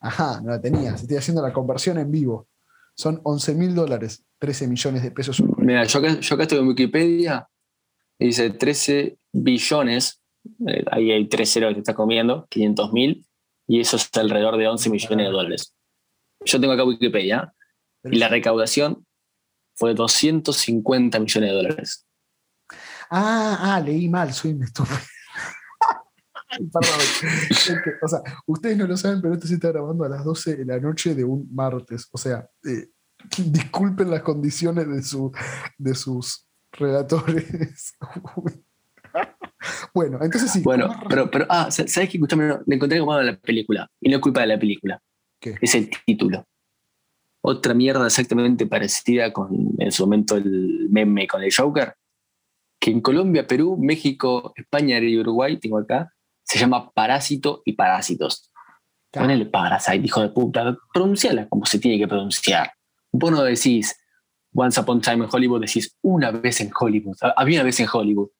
[0.00, 1.02] Ajá, no la tenías.
[1.02, 2.46] Estoy haciendo la conversión en vivo.
[2.94, 5.66] Son 11 mil dólares, 13 millones de pesos surcoreanos.
[5.66, 7.48] Mira, yo acá, yo acá estoy en Wikipedia
[8.26, 10.20] dice 13 billones,
[10.66, 13.26] eh, ahí hay tres ceros que te está comiendo, 500 mil,
[13.66, 15.74] y eso es alrededor de 11 millones de dólares.
[16.44, 17.52] Yo tengo acá Wikipedia
[18.04, 19.06] y la recaudación
[19.74, 22.06] fue 250 millones de dólares.
[23.10, 24.98] Ah, ah, leí mal, soy un estúpido.
[28.02, 30.64] O sea, ustedes no lo saben, pero esto se está grabando a las 12 de
[30.64, 32.08] la noche de un martes.
[32.10, 32.88] O sea, eh,
[33.36, 35.30] disculpen las condiciones de, su,
[35.76, 37.96] de sus relatores.
[39.94, 40.60] bueno, entonces sí.
[40.62, 42.16] Bueno, pero, pero ah, ¿sabes qué?
[42.16, 45.00] Escuchame, no, le encontré como la película, y no es culpa de la película,
[45.40, 45.56] ¿Qué?
[45.60, 46.46] es el título.
[47.40, 51.94] Otra mierda exactamente parecida con en su momento el meme con el Joker,
[52.80, 56.12] que en Colombia, Perú, México, España y Uruguay, tengo acá,
[56.44, 58.50] se llama Parásito y Parásitos.
[59.12, 59.28] razón.
[59.28, 62.72] Ponele Parasite, hijo de puta, pronunciala como se tiene que pronunciar.
[63.12, 63.96] Vos no decís
[64.54, 67.16] Once Upon a Time en Hollywood, decís una vez en Hollywood.
[67.36, 68.30] Había una vez en Hollywood.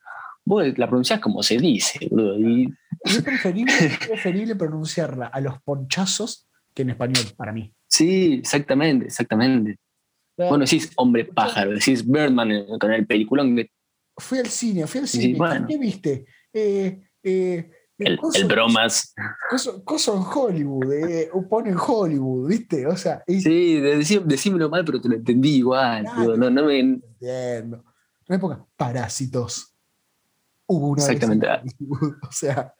[0.45, 1.99] Vos la pronunciás como se dice.
[2.11, 2.69] Y
[3.05, 7.73] Es preferible, es preferible pronunciarla a los ponchazos que en español, para mí.
[7.87, 9.77] sí, exactamente, exactamente.
[10.37, 13.71] Bueno, decís hombre pájaro, decís Birdman con el peliculón que
[14.17, 15.39] fui al cine, fui al Sí, cine.
[15.39, 15.67] bueno.
[15.69, 16.25] ¿Qué viste?
[16.53, 19.15] Eh, eh, el, bromas.
[19.51, 22.87] Coso, coso en Hollywood, eh, pone en Hollywood, ¿viste?
[22.87, 26.05] O sea, y- Sí, decí- decímelo mal, pero te lo entendí igual.
[26.05, 27.85] No, no me, entiendo.
[28.29, 29.75] Me pongas parásitos.
[30.67, 31.49] Hubo una vez en Exactamente.
[31.81, 32.75] Hollywood, o sea.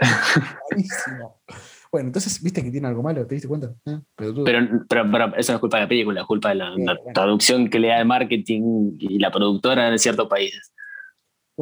[1.91, 3.27] Bueno, entonces, ¿viste que tiene algo malo?
[3.27, 3.75] ¿Te diste cuenta?
[3.87, 3.99] ¿Eh?
[4.15, 6.55] Pero tú- Pero, pero, pero eso no es culpa de la película, es culpa de
[6.57, 7.13] la, Sí, la bueno.
[7.15, 10.71] traducción que le da el marketing y la productora en ciertos países.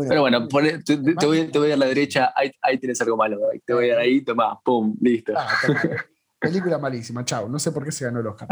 [0.08, 3.38] Pero bueno, pone- te, voy, te voy a la derecha, ahí, ahí tienes algo malo.
[3.50, 5.32] ahí Te voy a dar ahí, toma, pum, listo.
[5.36, 5.96] Ah, eh.
[6.38, 7.48] Película malísima, chao.
[7.48, 8.46] No sé por qué se ganó el Oscar.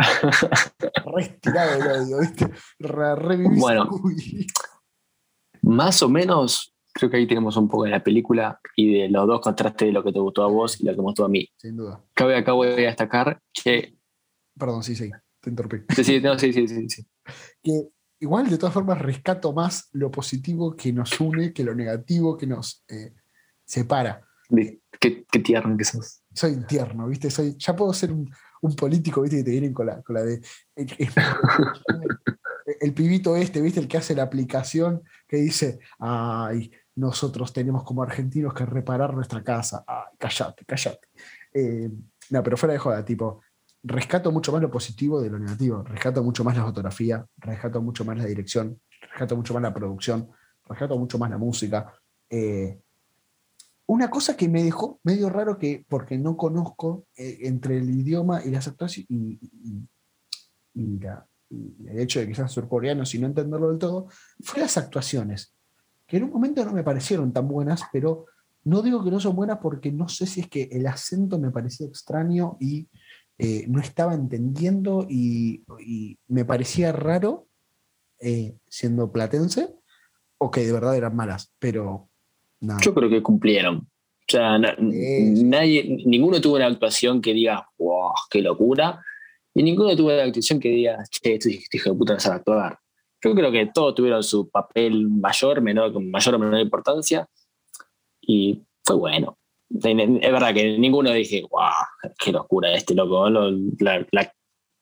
[1.15, 2.51] Restirado el odio, ¿viste?
[2.79, 3.91] Re- Bueno.
[5.63, 9.27] Más o menos, creo que ahí tenemos un poco de la película y de los
[9.27, 11.29] dos contrastes de lo que te gustó a vos y lo que me gustó a
[11.29, 11.49] mí.
[11.57, 12.03] Sin duda.
[12.15, 13.97] Cabe acá voy a destacar que.
[14.59, 15.79] Perdón, sí, sí, te interrumpí.
[15.95, 17.07] Sí, sí, no, sí, sí, sí, sí.
[17.63, 17.89] Que
[18.25, 22.47] igual, de todas formas, rescato más lo positivo que nos une que lo negativo que
[22.47, 23.13] nos eh,
[23.65, 24.21] separa.
[25.01, 26.23] Qué, qué tierno que sos.
[26.33, 27.31] Soy tierno, ¿viste?
[27.31, 28.31] Soy, ya puedo ser un,
[28.63, 29.37] un político, ¿viste?
[29.39, 30.41] Que te vienen con la, con la de.
[30.75, 31.09] El, el-
[32.81, 33.81] el pibito este, ¿viste?
[33.81, 39.43] El que hace la aplicación que dice, ay, nosotros tenemos como argentinos que reparar nuestra
[39.45, 39.85] casa.
[39.87, 41.07] Ay, callate, callate.
[41.53, 41.91] Eh,
[42.31, 43.43] no, pero fuera de joda, tipo,
[43.85, 45.83] rescato mucho más lo positivo de lo negativo.
[45.83, 50.29] Rescato mucho más la fotografía, rescato mucho más la dirección, rescato mucho más la producción,
[50.65, 51.93] rescato mucho más la música.
[52.31, 52.81] Eh,
[53.87, 58.43] una cosa que me dejó medio raro que, porque no conozco eh, entre el idioma
[58.43, 59.89] y las actuaciones y, y-
[60.75, 64.09] y la- y el hecho de que sean surcoreanos y no entenderlo del todo,
[64.43, 65.55] fue las actuaciones,
[66.07, 68.25] que en un momento no me parecieron tan buenas, pero
[68.65, 71.51] no digo que no son buenas porque no sé si es que el acento me
[71.51, 72.89] parecía extraño y
[73.39, 77.47] eh, no estaba entendiendo y, y me parecía raro
[78.21, 79.75] eh, siendo platense
[80.39, 82.09] o que de verdad eran malas, pero
[82.61, 82.81] nada.
[82.83, 83.77] Yo creo que cumplieron.
[83.79, 89.03] O sea, na- nadie, ninguno tuvo una actuación que diga, wow, qué locura.
[89.53, 92.79] Y ninguno tuvo una actuación que diga, che, este hijo de puta no sabe actuar.
[93.23, 97.29] Yo creo que todos tuvieron su papel mayor, menor, con mayor o menor importancia.
[98.21, 99.39] Y fue bueno.
[99.83, 103.29] Es verdad que ninguno dije, wow, qué locura este loco.
[103.29, 103.51] lo-
[103.81, 104.33] La, la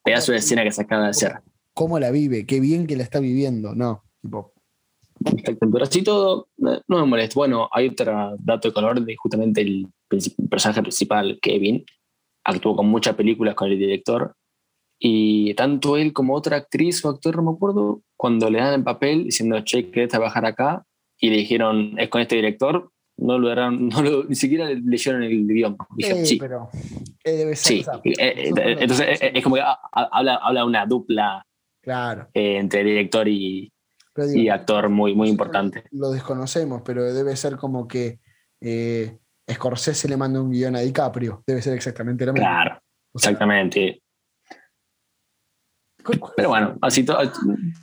[0.04, 1.32] pedazo de escena que se acaba de hacer.
[1.74, 2.44] ¿Cómo la vive?
[2.46, 3.74] Qué bien que la está viviendo.
[3.74, 4.52] No, tipo,
[5.24, 7.34] Exacto, Pero así todo, no no me molesta.
[7.36, 11.84] Bueno, hay otro dato de color de justamente el princip- personaje principal, Kevin,
[12.44, 14.34] actuó con muchas películas con el director
[14.98, 18.84] y tanto él como otra actriz o actor, no me acuerdo, cuando le dan el
[18.84, 20.84] papel diciendo, che, ¿querés trabajar acá?
[21.18, 25.22] Y le dijeron, es con este director, no lo eran, no lo- ni siquiera leyeron
[25.22, 25.46] el.
[25.46, 26.68] Dijeron, eh, sí, pero
[27.24, 27.72] eh, debe ser.
[27.76, 27.80] sí.
[27.80, 28.12] o sea, Eh,
[28.48, 31.46] eh, entonces es como que habla, habla una dupla
[31.82, 32.28] Claro.
[32.34, 33.72] entre director y,
[34.16, 35.84] digo, y actor muy, muy importante.
[35.90, 38.20] Lo desconocemos, pero debe ser como que
[39.50, 41.42] Scorsese le manda un guion a DiCaprio.
[41.46, 42.46] Debe ser exactamente lo mismo.
[42.46, 42.78] Claro,
[43.12, 44.00] O sea, exactamente.
[46.04, 47.18] ¿cuál- cuál- Pero bueno, así todo,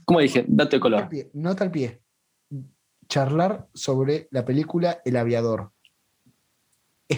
[0.05, 1.01] como dije, dato de nota color.
[1.03, 2.01] al pie, nota al pie.
[3.10, 5.72] Charlar sobre la película El Aviador.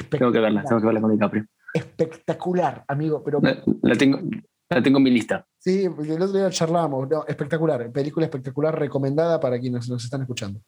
[0.10, 1.46] Tengo que verla, tengo que verla con DiCaprio.
[1.74, 3.22] espectacular, amigo.
[3.24, 4.20] Pero La, la tengo,
[4.70, 5.46] la tengo en mi lista.
[5.60, 7.10] sí, porque el otro día charlábamos.
[7.10, 7.92] No, espectacular.
[7.92, 10.62] Película espectacular recomendada para quienes nos están escuchando.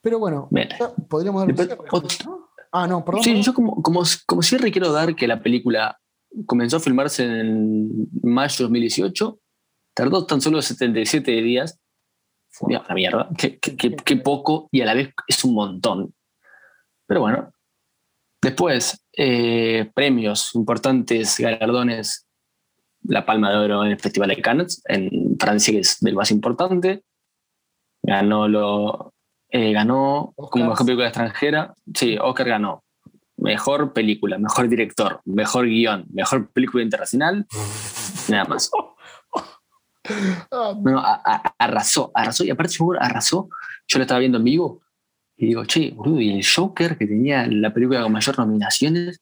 [0.00, 0.68] Pero bueno, Bien.
[1.08, 2.48] podríamos dar un Después, cierre, otro- ¿no?
[2.72, 3.22] Ah, no, perdón.
[3.24, 3.42] Sí, perdón.
[3.44, 5.98] yo como, como, como cierre quiero dar que la película
[6.46, 9.38] comenzó a filmarse en mayo de 2018,
[9.94, 11.78] tardó tan solo 77 días.
[12.66, 16.14] Mira, la mierda, qué, qué- qué- qué poco y a la vez es un montón.
[17.06, 17.52] Pero bueno,
[18.42, 22.26] después, eh, premios importantes, galardones,
[23.02, 26.30] la Palma de Oro en el Festival de Cannes, en Francia, que es del más
[26.30, 27.04] importante.
[28.02, 29.12] Ganó, lo,
[29.50, 31.74] eh, ganó como mejor película extranjera.
[31.94, 32.82] Sí, Oscar ganó.
[33.36, 37.46] Mejor película, mejor director, mejor guion, mejor película internacional.
[38.28, 38.70] Nada más.
[40.50, 42.44] No, a- a- arrasó, arrasó.
[42.44, 43.48] Y aparte, seguro, arrasó.
[43.88, 44.82] Yo lo estaba viendo en vivo
[45.36, 49.20] y digo, che, boludo, y el Joker, que tenía la película con mayor nominaciones,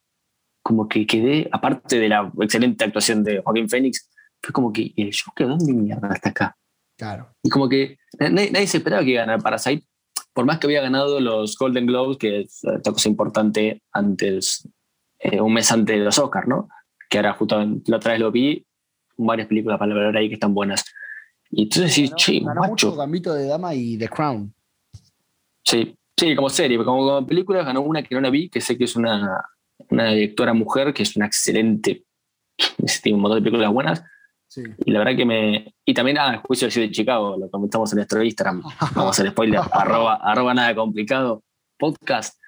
[0.63, 4.09] como que quedé, aparte de la excelente actuación de Joaquín Phoenix,
[4.43, 6.57] fue como que, ¿y el Joker dónde mierda está acá?
[6.97, 7.29] claro.
[7.43, 9.85] Y como que nadie, nadie se esperaba que ganara Parasite,
[10.33, 14.69] por más que había ganado los Golden Globes, que es otra cosa importante antes,
[15.19, 16.69] eh, un mes antes de los Oscars, ¿no?
[17.11, 17.57] Que ahora justo
[17.87, 18.65] la otra vez lo vi,
[19.17, 20.85] varias películas para ver ahí que están buenas.
[21.51, 22.97] Y entonces decís, Ganó- che, ganó mucho macho.
[22.97, 24.55] Gambito de Dama y The Crown.
[25.65, 28.77] Sí, sí, como serie, como, como película ganó una que no la vi, que sé
[28.77, 29.43] que es una,
[29.91, 32.05] una directora mujer, que es una excelente,
[33.03, 34.03] tiene un montón de películas buenas,
[34.47, 34.63] Sí.
[34.85, 35.75] y la verdad que me...
[35.85, 38.63] Y también, ah, el juicio de Chicago, lo comentamos en nuestro Instagram,
[38.95, 41.43] vamos a hacer spoiler, arroba, arroba nada complicado,
[41.79, 42.39] podcast.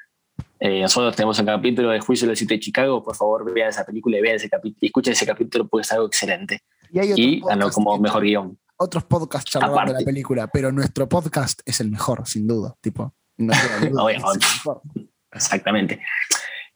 [0.58, 3.84] Eh, nosotros tenemos un capítulo de Juicio del Sitio de Chicago, por favor vean esa
[3.84, 6.62] película y vean ese capítulo, escuchen ese capítulo porque es algo excelente.
[6.90, 8.58] Y hay Y ganó como mejor guion.
[8.78, 12.74] Otros podcasts charlando de la película, pero nuestro podcast es el mejor, sin duda.
[12.80, 13.52] Tipo, no
[13.90, 14.82] duda, mejor.
[15.30, 16.00] Exactamente.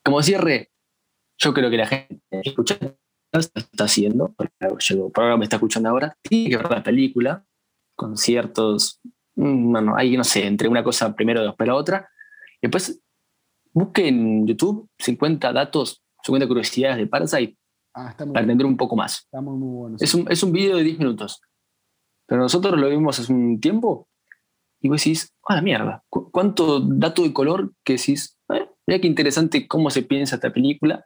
[0.04, 0.70] Como cierre,
[1.38, 2.78] yo creo que la gente que escucha
[3.32, 7.44] está haciendo, el programa me está escuchando ahora, tiene que ver la película
[7.94, 9.00] con ciertos,
[9.36, 12.10] mm, bueno, hay, no sé, entre una cosa primero, después la otra.
[12.60, 13.00] Después
[13.72, 17.56] busque en YouTube 50 datos, 50 curiosidades de Parasite
[17.94, 19.18] Ah, para entender un poco más.
[19.24, 19.96] está muy, muy bueno.
[20.00, 21.40] Es un, es un video de 10 minutos.
[22.26, 24.06] Pero nosotros lo vimos hace un tiempo
[24.80, 26.04] y vos decís, ¡ah, la mierda!
[26.08, 30.52] ¿Cu- ¿Cuánto dato de color que decís, eh, mira qué interesante cómo se piensa esta
[30.52, 31.04] película?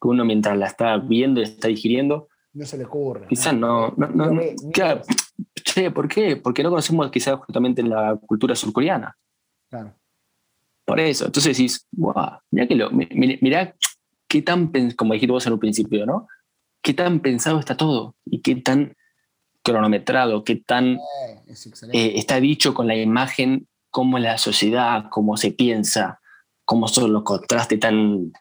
[0.00, 3.26] Que uno mientras la está viendo y está digiriendo, No se le ocurre.
[3.28, 3.92] quizás no.
[3.96, 4.40] no, no- no-
[4.72, 5.02] claro,
[5.64, 6.36] che, ¿por qué?
[6.36, 9.16] Porque no conocemos quizás justamente la cultura surcoreana.
[9.68, 9.94] Claro.
[10.90, 11.26] Por eso.
[11.26, 13.74] Entonces decís, wow, mira que lo, mi- mi- mirá
[14.28, 16.26] qué tan, como dijiste vos en un principio, ¿no?
[16.82, 18.94] Qué tan pensado está todo y qué tan
[19.62, 25.06] cronometrado, qué tan Eh, es eh, está dicho con la imagen, cómo es la sociedad,
[25.10, 26.20] cómo se piensa,
[26.64, 28.32] cómo son los contrastes tan,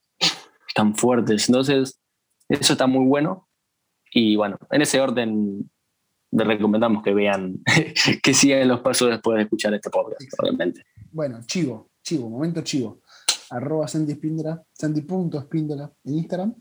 [0.75, 1.49] tan fuertes.
[1.49, 1.99] Entonces,
[2.47, 3.47] eso está muy bueno.
[4.11, 5.69] Y bueno, en ese orden
[6.31, 7.59] les recomendamos que vean,
[8.23, 10.83] que sigan los pasos después de escuchar este podcast, obviamente.
[11.11, 13.01] Bueno, chivo, chivo, momento chivo.
[13.51, 14.19] Arroba Sandy
[14.73, 16.55] Sandy.espíndola en Instagram.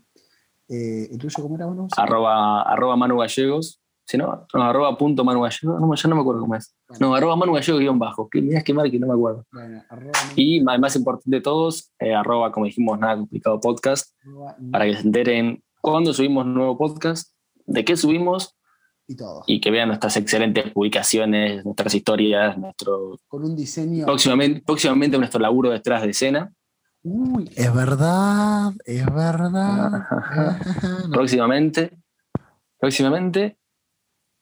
[0.67, 1.87] Eh, ¿El tuyo cómo era, bueno?
[1.97, 3.81] Arroba, arroba Manu Gallegos.
[4.05, 5.81] Si no, no, arroba punto Manu Gallegos.
[5.81, 6.75] No, ya no me acuerdo cómo es.
[6.99, 8.29] No, arroba Manu Gallegos guion bajo.
[8.29, 9.45] Que mirá que no me acuerdo.
[9.51, 14.13] Bueno, arroba, Y más, más importante de todos, eh, arroba, como dijimos, nada complicado podcast.
[14.23, 17.33] arroba para que se enteren cuándo subimos nuevo podcast,
[17.65, 18.55] de qué subimos
[19.09, 19.43] y todo.
[19.47, 24.05] y que vean nuestras excelentes publicaciones, nuestras historias, nuestro Con un diseño.
[24.05, 26.53] próximamente, próximamente nuestro laburo detrás de escena.
[27.01, 29.95] Uy, es verdad, es verdad.
[30.09, 30.59] Ajá.
[31.11, 31.97] Próximamente,
[32.77, 33.57] próximamente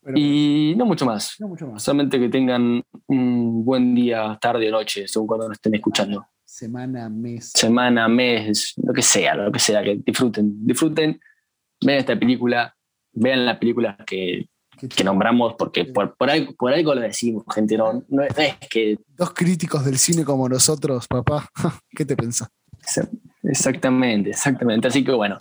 [0.08, 1.36] pero y no mucho más.
[1.38, 1.84] no mucho más.
[1.84, 6.26] Solamente que tengan un buen día, tarde o noche, según cuando nos estén escuchando.
[6.46, 7.52] Semana, mes.
[7.54, 10.66] Semana, mes, lo que sea, lo que sea, que disfruten.
[10.66, 11.20] Disfruten,
[11.84, 12.74] vean esta película,
[13.12, 14.48] vean las películas que,
[14.78, 17.78] que nombramos, porque por, por, algo, por algo lo decimos, gente.
[17.78, 18.34] No, no es
[18.70, 21.50] que Dos críticos del cine como nosotros, papá.
[21.92, 22.50] ¿Qué te pensás?
[23.44, 24.88] Exactamente, exactamente.
[24.88, 25.40] Así que bueno,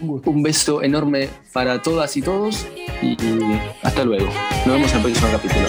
[0.00, 2.66] Un beso enorme para todas y todos
[3.02, 3.16] y
[3.82, 4.26] hasta luego.
[4.66, 5.68] Nos vemos en el próximo capítulo.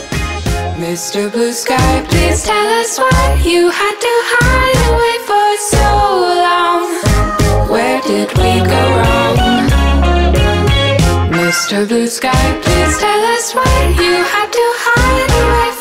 [0.79, 1.29] Mr.
[1.31, 5.85] Blue Sky, please tell us why you had to hide away for so
[6.41, 7.69] long.
[7.69, 9.62] Where did we go wrong?
[11.53, 11.87] Mr.
[11.87, 15.72] Blue Sky, please tell us why you had to hide away.